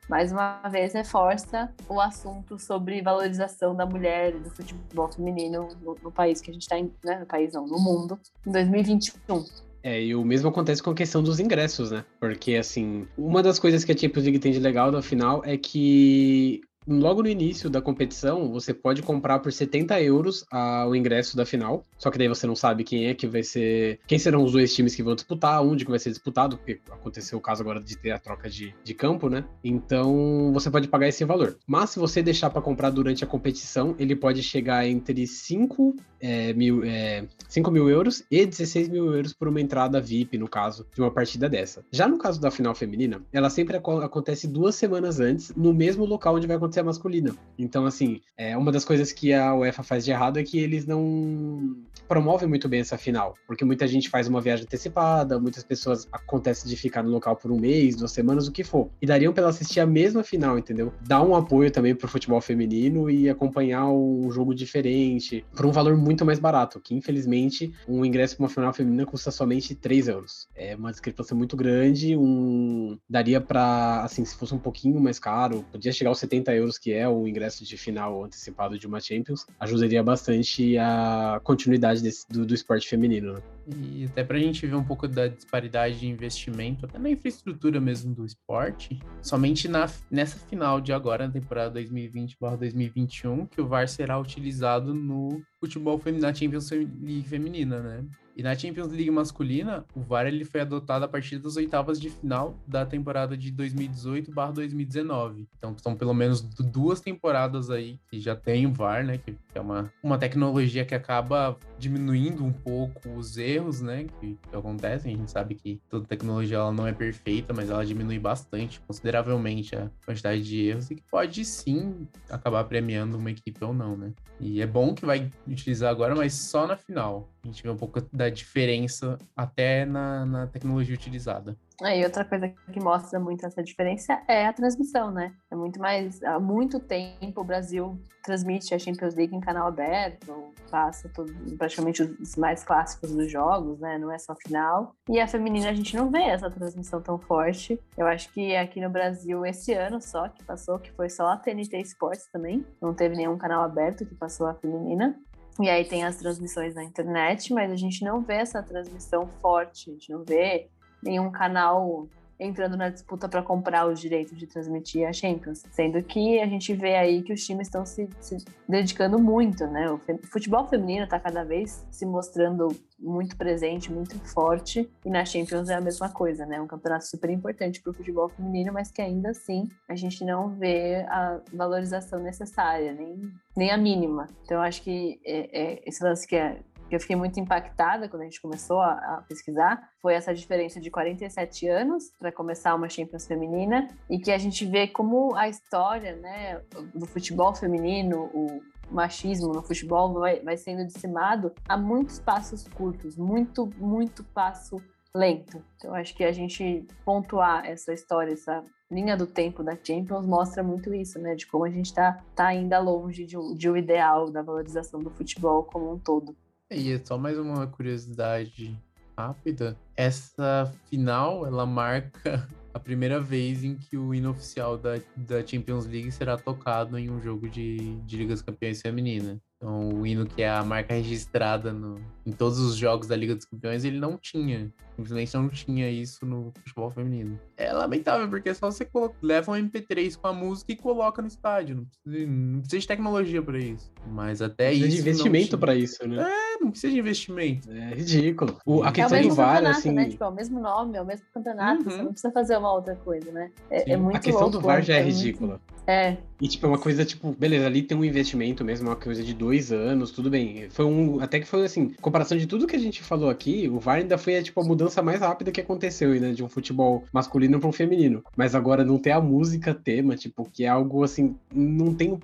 mais 0.09 0.33
uma 0.33 0.61
vez 0.67 0.91
reforça 0.91 1.73
o 1.87 2.01
assunto 2.01 2.59
sobre 2.59 3.01
valorização 3.01 3.73
da 3.73 3.85
mulher 3.85 4.33
do 4.37 4.49
futebol 4.49 5.09
feminino 5.09 5.69
no, 5.81 5.95
no 5.95 6.11
país 6.11 6.41
que 6.41 6.51
a 6.51 6.53
gente 6.53 6.63
está, 6.63 6.75
né, 6.75 7.19
no 7.19 7.25
país 7.25 7.53
não, 7.53 7.65
no 7.65 7.79
mundo, 7.79 8.19
em 8.45 8.51
2021. 8.51 9.70
É, 9.83 10.03
e 10.03 10.15
o 10.15 10.23
mesmo 10.23 10.49
acontece 10.49 10.81
com 10.81 10.91
a 10.91 10.95
questão 10.95 11.23
dos 11.23 11.39
ingressos, 11.39 11.91
né? 11.91 12.05
Porque, 12.19 12.55
assim, 12.55 13.07
uma 13.17 13.41
das 13.41 13.57
coisas 13.57 13.83
que 13.83 13.91
a 13.91 13.97
Champions 13.97 14.23
League 14.25 14.39
tem 14.39 14.51
de 14.51 14.59
legal 14.59 14.91
da 14.91 15.01
final 15.01 15.41
é 15.43 15.57
que 15.57 16.61
logo 16.87 17.21
no 17.21 17.29
início 17.29 17.69
da 17.69 17.81
competição, 17.81 18.51
você 18.51 18.73
pode 18.73 19.01
comprar 19.01 19.39
por 19.39 19.51
70 19.51 20.01
euros 20.01 20.45
a, 20.51 20.85
o 20.87 20.95
ingresso 20.95 21.37
da 21.37 21.45
final. 21.45 21.85
Só 21.97 22.09
que 22.09 22.17
daí 22.17 22.27
você 22.27 22.47
não 22.47 22.55
sabe 22.55 22.83
quem 22.83 23.07
é 23.07 23.13
que 23.13 23.27
vai 23.27 23.43
ser. 23.43 23.99
Quem 24.07 24.17
serão 24.17 24.43
os 24.43 24.51
dois 24.51 24.73
times 24.73 24.95
que 24.95 25.03
vão 25.03 25.15
disputar, 25.15 25.61
onde 25.63 25.85
que 25.85 25.91
vai 25.91 25.99
ser 25.99 26.09
disputado, 26.09 26.57
porque 26.57 26.79
aconteceu 26.89 27.37
o 27.37 27.41
caso 27.41 27.61
agora 27.61 27.79
de 27.79 27.97
ter 27.97 28.11
a 28.11 28.19
troca 28.19 28.49
de, 28.49 28.73
de 28.83 28.93
campo, 28.93 29.29
né? 29.29 29.45
Então 29.63 30.51
você 30.53 30.69
pode 30.69 30.87
pagar 30.87 31.07
esse 31.07 31.23
valor. 31.23 31.57
Mas 31.67 31.91
se 31.91 31.99
você 31.99 32.21
deixar 32.21 32.49
para 32.49 32.61
comprar 32.61 32.89
durante 32.89 33.23
a 33.23 33.27
competição, 33.27 33.95
ele 33.99 34.15
pode 34.15 34.41
chegar 34.41 34.87
entre 34.87 35.27
5 35.27 35.95
é, 36.19 36.53
mil, 36.53 36.83
é, 36.83 37.25
5 37.47 37.71
mil 37.71 37.89
euros 37.89 38.23
e 38.29 38.45
16 38.45 38.89
mil 38.89 39.13
euros 39.13 39.33
por 39.33 39.47
uma 39.47 39.59
entrada 39.59 39.99
VIP, 39.99 40.37
no 40.37 40.47
caso, 40.47 40.85
de 40.93 41.01
uma 41.01 41.11
partida 41.11 41.49
dessa. 41.49 41.83
Já 41.91 42.07
no 42.07 42.17
caso 42.17 42.39
da 42.39 42.51
final 42.51 42.73
feminina, 42.75 43.21
ela 43.31 43.49
sempre 43.49 43.77
acontece 43.77 44.47
duas 44.47 44.75
semanas 44.75 45.19
antes, 45.19 45.53
no 45.55 45.73
mesmo 45.73 46.05
local 46.05 46.35
onde 46.35 46.47
vai 46.47 46.55
acontecer 46.55 46.70
a 46.79 46.83
masculina. 46.83 47.35
Então, 47.57 47.85
assim, 47.85 48.21
é, 48.37 48.57
uma 48.57 48.71
das 48.71 48.85
coisas 48.85 49.11
que 49.11 49.33
a 49.33 49.53
UEFA 49.55 49.83
faz 49.83 50.05
de 50.05 50.11
errado 50.11 50.37
é 50.37 50.43
que 50.43 50.59
eles 50.59 50.85
não 50.85 51.75
promovem 52.07 52.47
muito 52.47 52.67
bem 52.67 52.81
essa 52.81 52.97
final, 52.97 53.35
porque 53.47 53.63
muita 53.63 53.87
gente 53.87 54.09
faz 54.09 54.27
uma 54.27 54.41
viagem 54.41 54.65
antecipada, 54.65 55.39
muitas 55.39 55.63
pessoas 55.63 56.07
acontece 56.11 56.67
de 56.67 56.75
ficar 56.75 57.03
no 57.03 57.09
local 57.09 57.35
por 57.35 57.51
um 57.51 57.59
mês, 57.59 57.95
duas 57.95 58.11
semanas, 58.11 58.47
o 58.47 58.51
que 58.51 58.63
for. 58.63 58.89
E 59.01 59.05
dariam 59.05 59.31
para 59.31 59.43
ela 59.43 59.49
assistir 59.49 59.79
a 59.79 59.85
mesma 59.85 60.23
final, 60.23 60.57
entendeu? 60.57 60.91
Dar 61.07 61.21
um 61.21 61.35
apoio 61.35 61.71
também 61.71 61.95
pro 61.95 62.07
futebol 62.07 62.41
feminino 62.41 63.09
e 63.09 63.29
acompanhar 63.29 63.87
um 63.87 64.29
jogo 64.29 64.53
diferente, 64.53 65.45
por 65.55 65.65
um 65.65 65.71
valor 65.71 65.95
muito 65.95 66.25
mais 66.25 66.37
barato, 66.37 66.79
que 66.79 66.93
infelizmente 66.93 67.73
um 67.87 68.03
ingresso 68.03 68.35
para 68.35 68.43
uma 68.43 68.49
final 68.49 68.73
feminina 68.73 69.05
custa 69.05 69.31
somente 69.31 69.73
3 69.73 70.09
euros. 70.09 70.47
É 70.55 70.75
uma 70.75 70.91
discrepância 70.91 71.35
muito 71.35 71.55
grande, 71.55 72.15
um 72.17 72.97
daria 73.09 73.39
para 73.39 74.03
assim, 74.03 74.25
se 74.25 74.35
fosse 74.35 74.53
um 74.53 74.59
pouquinho 74.59 74.99
mais 74.99 75.17
caro, 75.17 75.65
podia 75.71 75.91
chegar 75.91 76.09
aos 76.09 76.19
70 76.19 76.53
euros, 76.55 76.60
que 76.77 76.93
é 76.93 77.07
o 77.07 77.27
ingresso 77.27 77.65
de 77.65 77.77
final 77.77 78.23
antecipado 78.23 78.77
de 78.77 78.87
uma 78.87 78.99
Champions, 78.99 79.45
ajudaria 79.59 80.03
bastante 80.03 80.77
a 80.77 81.39
continuidade 81.43 82.01
desse, 82.01 82.27
do, 82.29 82.45
do 82.45 82.53
esporte 82.53 82.87
feminino. 82.87 83.33
Né? 83.33 83.41
E 83.67 84.05
até 84.05 84.23
para 84.23 84.37
a 84.37 84.39
gente 84.39 84.65
ver 84.65 84.75
um 84.75 84.83
pouco 84.83 85.07
da 85.07 85.27
disparidade 85.27 85.99
de 85.99 86.07
investimento, 86.07 86.85
até 86.85 86.97
na 86.97 87.09
infraestrutura 87.09 87.79
mesmo 87.79 88.13
do 88.13 88.25
esporte, 88.25 88.99
somente 89.21 89.67
na, 89.67 89.89
nessa 90.09 90.37
final 90.47 90.81
de 90.81 90.91
agora, 90.91 91.27
na 91.27 91.33
temporada 91.33 91.79
2020-2021, 91.79 93.49
que 93.49 93.61
o 93.61 93.67
VAR 93.67 93.87
será 93.87 94.19
utilizado 94.19 94.93
no 94.93 95.41
futebol 95.59 95.97
feminino, 95.99 96.27
na 96.27 96.33
Champions 96.33 96.69
League 96.71 97.23
feminina, 97.27 97.79
né? 97.79 98.05
E 98.35 98.43
na 98.43 98.55
Champions 98.55 98.91
League 98.91 99.11
masculina, 99.11 99.85
o 99.95 100.01
VAR 100.01 100.25
ele 100.27 100.45
foi 100.45 100.61
adotado 100.61 101.05
a 101.05 101.07
partir 101.07 101.37
das 101.37 101.55
oitavas 101.57 101.99
de 101.99 102.09
final 102.09 102.55
da 102.67 102.85
temporada 102.85 103.37
de 103.37 103.51
2018/2019. 103.51 105.47
Então 105.57 105.75
são 105.77 105.95
pelo 105.95 106.13
menos 106.13 106.41
duas 106.41 107.01
temporadas 107.01 107.69
aí 107.69 107.99
que 108.09 108.19
já 108.19 108.35
tem 108.35 108.65
o 108.65 108.73
VAR, 108.73 109.05
né? 109.05 109.17
Que 109.17 109.35
é 109.53 109.61
uma, 109.61 109.91
uma 110.01 110.17
tecnologia 110.17 110.85
que 110.85 110.95
acaba 110.95 111.57
diminuindo 111.77 112.43
um 112.43 112.51
pouco 112.51 113.09
os 113.09 113.37
erros, 113.37 113.81
né? 113.81 114.05
Que, 114.19 114.37
que 114.49 114.55
acontecem. 114.55 115.13
A 115.13 115.17
gente 115.17 115.31
sabe 115.31 115.55
que 115.55 115.81
toda 115.89 116.05
tecnologia 116.05 116.57
ela 116.57 116.71
não 116.71 116.87
é 116.87 116.93
perfeita, 116.93 117.53
mas 117.53 117.69
ela 117.69 117.85
diminui 117.85 118.19
bastante, 118.19 118.79
consideravelmente, 118.81 119.75
a 119.75 119.89
quantidade 120.05 120.43
de 120.43 120.67
erros 120.67 120.89
e 120.91 120.95
que 120.95 121.03
pode 121.09 121.43
sim 121.45 122.07
acabar 122.29 122.63
premiando 122.63 123.17
uma 123.17 123.31
equipe 123.31 123.63
ou 123.63 123.73
não, 123.73 123.97
né? 123.97 124.13
E 124.39 124.61
é 124.61 124.67
bom 124.67 124.93
que 124.93 125.05
vai 125.05 125.29
utilizar 125.47 125.91
agora, 125.91 126.15
mas 126.15 126.33
só 126.33 126.65
na 126.65 126.75
final 126.75 127.29
A 127.43 127.47
gente 127.47 127.63
vê 127.63 127.69
um 127.69 127.77
pouco 127.77 128.01
da 128.13 128.29
diferença 128.29 129.17
até 129.35 129.85
na, 129.85 130.25
na 130.25 130.47
tecnologia 130.47 130.93
utilizada. 130.93 131.57
É, 131.81 131.99
e 131.99 132.03
outra 132.03 132.23
coisa 132.23 132.47
que 132.71 132.79
mostra 132.79 133.19
muito 133.19 133.43
essa 133.43 133.63
diferença 133.63 134.21
é 134.27 134.45
a 134.45 134.53
transmissão, 134.53 135.09
né? 135.09 135.33
É 135.49 135.55
muito 135.55 135.79
mais. 135.79 136.21
Há 136.21 136.39
muito 136.39 136.79
tempo 136.79 137.41
o 137.41 137.43
Brasil 137.43 137.99
transmite 138.23 138.75
a 138.75 138.77
Champions 138.77 139.15
League 139.15 139.35
em 139.35 139.39
canal 139.39 139.67
aberto, 139.67 140.53
passa 140.69 141.09
todo, 141.09 141.33
praticamente 141.57 142.03
os 142.03 142.35
mais 142.35 142.63
clássicos 142.63 143.11
dos 143.11 143.31
jogos, 143.31 143.79
né? 143.79 143.97
Não 143.97 144.11
é 144.11 144.19
só 144.19 144.35
final. 144.35 144.95
E 145.09 145.19
a 145.19 145.27
feminina 145.27 145.71
a 145.71 145.73
gente 145.73 145.97
não 145.97 146.11
vê 146.11 146.21
essa 146.21 146.51
transmissão 146.51 147.01
tão 147.01 147.17
forte. 147.17 147.79
Eu 147.97 148.05
acho 148.05 148.31
que 148.31 148.55
aqui 148.55 148.79
no 148.79 148.89
Brasil, 148.89 149.43
esse 149.43 149.73
ano 149.73 149.99
só 149.99 150.29
que 150.29 150.43
passou, 150.43 150.77
que 150.77 150.91
foi 150.91 151.09
só 151.09 151.29
a 151.29 151.37
TNT 151.37 151.79
Sports 151.79 152.27
também. 152.31 152.63
Não 152.79 152.93
teve 152.93 153.15
nenhum 153.15 153.37
canal 153.39 153.63
aberto 153.63 154.05
que 154.05 154.13
passou 154.13 154.45
a 154.45 154.53
feminina. 154.53 155.19
E 155.63 155.69
aí 155.69 155.85
tem 155.85 156.03
as 156.03 156.17
transmissões 156.17 156.75
na 156.75 156.83
internet, 156.83 157.53
mas 157.53 157.71
a 157.71 157.75
gente 157.75 158.03
não 158.03 158.21
vê 158.21 158.35
essa 158.35 158.63
transmissão 158.63 159.29
forte, 159.41 159.89
a 159.89 159.93
gente 159.93 160.11
não 160.11 160.23
vê 160.23 160.67
nenhum 161.01 161.31
canal 161.31 162.07
entrando 162.41 162.75
na 162.75 162.89
disputa 162.89 163.29
para 163.29 163.43
comprar 163.43 163.87
os 163.87 163.99
direitos 163.99 164.37
de 164.37 164.47
transmitir 164.47 165.07
a 165.07 165.13
Champions, 165.13 165.63
sendo 165.71 166.01
que 166.01 166.39
a 166.39 166.47
gente 166.47 166.73
vê 166.73 166.95
aí 166.95 167.21
que 167.21 167.31
os 167.31 167.45
times 167.45 167.67
estão 167.67 167.85
se, 167.85 168.09
se, 168.19 168.37
dedicando 168.67 169.19
muito, 169.19 169.67
né? 169.67 169.89
O 169.91 170.01
futebol 170.27 170.67
feminino 170.67 171.03
está 171.03 171.19
cada 171.19 171.43
vez 171.43 171.85
se 171.91 172.05
mostrando 172.05 172.67
muito 172.99 173.37
presente, 173.37 173.91
muito 173.91 174.17
forte, 174.19 174.89
e 175.05 175.09
na 175.09 175.23
Champions 175.23 175.69
é 175.69 175.75
a 175.75 175.81
mesma 175.81 176.09
coisa, 176.09 176.45
né? 176.45 176.59
Um 176.59 176.67
campeonato 176.67 177.05
super 177.05 177.29
importante 177.29 177.81
para 177.81 177.91
o 177.91 177.93
futebol 177.93 178.27
feminino, 178.27 178.73
mas 178.73 178.91
que 178.91 179.01
ainda 179.01 179.29
assim 179.29 179.67
a 179.87 179.95
gente 179.95 180.25
não 180.25 180.49
vê 180.49 181.05
a 181.07 181.41
valorização 181.53 182.19
necessária, 182.19 182.91
nem, 182.91 183.31
nem 183.55 183.71
a 183.71 183.77
mínima. 183.77 184.27
Então 184.43 184.57
eu 184.57 184.63
acho 184.63 184.81
que 184.81 185.19
é, 185.23 185.61
é, 185.61 185.81
esse 185.85 186.03
lance 186.03 186.27
que 186.27 186.35
é 186.35 186.59
que 186.91 186.95
eu 186.97 186.99
fiquei 186.99 187.15
muito 187.15 187.39
impactada 187.39 188.09
quando 188.09 188.23
a 188.23 188.25
gente 188.25 188.41
começou 188.41 188.81
a, 188.81 188.91
a 188.91 189.21
pesquisar 189.21 189.81
foi 190.01 190.13
essa 190.13 190.33
diferença 190.33 190.77
de 190.81 190.91
47 190.91 191.65
anos 191.69 192.11
para 192.19 192.33
começar 192.33 192.75
uma 192.75 192.89
Champions 192.89 193.25
feminina 193.25 193.87
e 194.09 194.19
que 194.19 194.29
a 194.29 194.37
gente 194.37 194.65
vê 194.65 194.89
como 194.89 195.33
a 195.33 195.47
história 195.47 196.17
né, 196.17 196.61
do 196.93 197.05
futebol 197.05 197.55
feminino, 197.55 198.29
o 198.33 198.61
machismo 198.91 199.53
no 199.53 199.63
futebol 199.63 200.11
vai, 200.13 200.41
vai 200.41 200.57
sendo 200.57 200.85
dizimado 200.85 201.53
a 201.65 201.77
muitos 201.77 202.19
passos 202.19 202.67
curtos, 202.67 203.15
muito, 203.15 203.69
muito 203.77 204.21
passo 204.25 204.75
lento. 205.15 205.63
Então, 205.77 205.95
acho 205.95 206.13
que 206.13 206.25
a 206.25 206.33
gente 206.33 206.85
pontuar 207.05 207.65
essa 207.65 207.93
história, 207.93 208.33
essa 208.33 208.65
linha 208.91 209.15
do 209.15 209.25
tempo 209.25 209.63
da 209.63 209.77
Champions 209.81 210.27
mostra 210.27 210.61
muito 210.61 210.93
isso, 210.93 211.19
né? 211.19 211.35
De 211.35 211.47
como 211.47 211.63
a 211.63 211.69
gente 211.69 211.85
está 211.85 212.21
tá 212.35 212.47
ainda 212.47 212.79
longe 212.79 213.25
de, 213.25 213.37
de 213.55 213.69
um 213.69 213.77
ideal 213.77 214.29
da 214.29 214.41
valorização 214.41 214.99
do 214.99 215.09
futebol 215.09 215.63
como 215.63 215.93
um 215.93 215.97
todo. 215.97 216.35
E 216.73 216.93
é 216.93 217.01
só 217.03 217.17
mais 217.17 217.37
uma 217.37 217.67
curiosidade 217.67 218.79
rápida. 219.17 219.77
Essa 219.93 220.73
final, 220.89 221.45
ela 221.45 221.65
marca 221.65 222.47
a 222.73 222.79
primeira 222.79 223.19
vez 223.19 223.61
em 223.61 223.75
que 223.75 223.97
o 223.97 224.13
hino 224.13 224.31
oficial 224.31 224.77
da, 224.77 224.97
da 225.17 225.45
Champions 225.45 225.85
League 225.85 226.11
será 226.13 226.37
tocado 226.37 226.97
em 226.97 227.09
um 227.09 227.19
jogo 227.21 227.49
de, 227.49 227.95
de 228.01 228.17
Liga 228.17 228.33
dos 228.33 228.41
Campeões 228.41 228.81
feminina. 228.81 229.37
Então, 229.57 229.89
o 229.89 230.07
hino 230.07 230.25
que 230.25 230.41
é 230.41 230.49
a 230.49 230.63
marca 230.63 230.95
registrada 230.95 231.71
no, 231.71 232.01
em 232.25 232.31
todos 232.31 232.57
os 232.57 232.75
jogos 232.75 233.07
da 233.07 233.15
Liga 233.15 233.35
dos 233.35 233.45
Campeões, 233.45 233.85
ele 233.85 233.99
não 233.99 234.17
tinha. 234.17 234.73
Simplesmente 234.95 235.33
não 235.35 235.49
tinha 235.49 235.87
isso 235.87 236.25
no 236.25 236.51
futebol 236.57 236.89
feminino. 236.89 237.39
É 237.55 237.71
lamentável, 237.71 238.27
porque 238.27 238.49
é 238.49 238.53
só 238.55 238.71
você 238.71 238.87
leva 239.21 239.51
um 239.51 239.55
MP3 239.55 240.17
com 240.17 240.27
a 240.27 240.33
música 240.33 240.71
e 240.71 240.75
coloca 240.75 241.21
no 241.21 241.27
estádio. 241.27 241.75
Não 241.75 241.85
precisa, 241.85 242.27
não 242.27 242.59
precisa 242.61 242.79
de 242.79 242.87
tecnologia 242.87 243.41
para 243.41 243.59
isso. 243.59 243.93
Mas 244.07 244.41
até 244.41 244.69
precisa 244.69 244.87
isso. 244.87 244.95
de 244.95 245.01
investimento 245.01 245.57
para 245.59 245.75
isso, 245.75 246.07
né? 246.07 246.23
É, 246.27 246.50
não 246.61 246.71
precisa 246.71 246.93
de 246.93 246.99
investimento. 246.99 247.71
É 247.71 247.93
ridículo. 247.93 248.57
O, 248.65 248.83
a 248.83 248.89
é 248.89 248.91
questão 248.91 249.17
o 249.17 249.21
mesmo 249.21 249.29
do 249.29 249.35
VAR, 249.35 249.65
assim. 249.65 249.91
Né? 249.91 250.09
Tipo, 250.09 250.23
é 250.23 250.27
o 250.27 250.31
mesmo 250.33 250.59
nome, 250.59 250.97
é 250.97 251.01
o 251.01 251.05
mesmo 251.05 251.25
campeonato. 251.33 251.83
Uhum. 251.83 251.89
Você 251.89 252.03
não 252.03 252.11
precisa 252.11 252.31
fazer 252.31 252.57
uma 252.57 252.73
outra 252.73 252.95
coisa, 252.95 253.31
né? 253.31 253.51
É, 253.69 253.93
é 253.93 253.97
muito 253.97 254.17
A 254.17 254.19
questão 254.19 254.43
louco, 254.43 254.57
do 254.57 254.61
VAR 254.61 254.81
já 254.81 254.95
é, 254.95 254.99
é 254.99 255.03
ridícula. 255.03 255.59
Muito... 255.59 255.81
É. 255.87 256.17
E, 256.39 256.47
tipo, 256.47 256.65
é 256.65 256.69
uma 256.69 256.77
coisa, 256.77 257.05
tipo, 257.05 257.35
beleza, 257.37 257.65
ali 257.65 257.83
tem 257.83 257.97
um 257.97 258.05
investimento 258.05 258.63
mesmo, 258.63 258.89
uma 258.89 258.95
coisa 258.95 259.21
de 259.23 259.33
dois 259.33 259.71
anos, 259.71 260.11
tudo 260.11 260.29
bem. 260.29 260.69
Foi 260.69 260.85
um. 260.85 261.19
Até 261.19 261.39
que 261.39 261.45
foi 261.45 261.63
assim, 261.65 261.89
comparação 262.01 262.37
de 262.37 262.47
tudo 262.47 262.65
que 262.65 262.75
a 262.75 262.79
gente 262.79 263.03
falou 263.03 263.29
aqui, 263.29 263.69
o 263.69 263.79
VAR 263.79 263.97
ainda 263.97 264.17
foi, 264.17 264.41
tipo, 264.41 264.59
a 264.59 264.63
mudança 264.63 265.01
mais 265.01 265.19
rápida 265.19 265.51
que 265.51 265.61
aconteceu, 265.61 266.19
né? 266.19 266.31
De 266.31 266.43
um 266.43 266.49
futebol 266.49 267.03
masculino 267.11 267.59
para 267.59 267.69
um 267.69 267.71
feminino. 267.71 268.23
Mas 268.35 268.55
agora 268.55 268.83
não 268.83 268.97
ter 268.97 269.11
a 269.11 269.21
música 269.21 269.73
tema, 269.73 270.15
tipo, 270.15 270.49
que 270.51 270.63
é 270.63 270.67
algo 270.67 271.03
assim, 271.03 271.35
não 271.53 271.93
tem, 271.93 272.17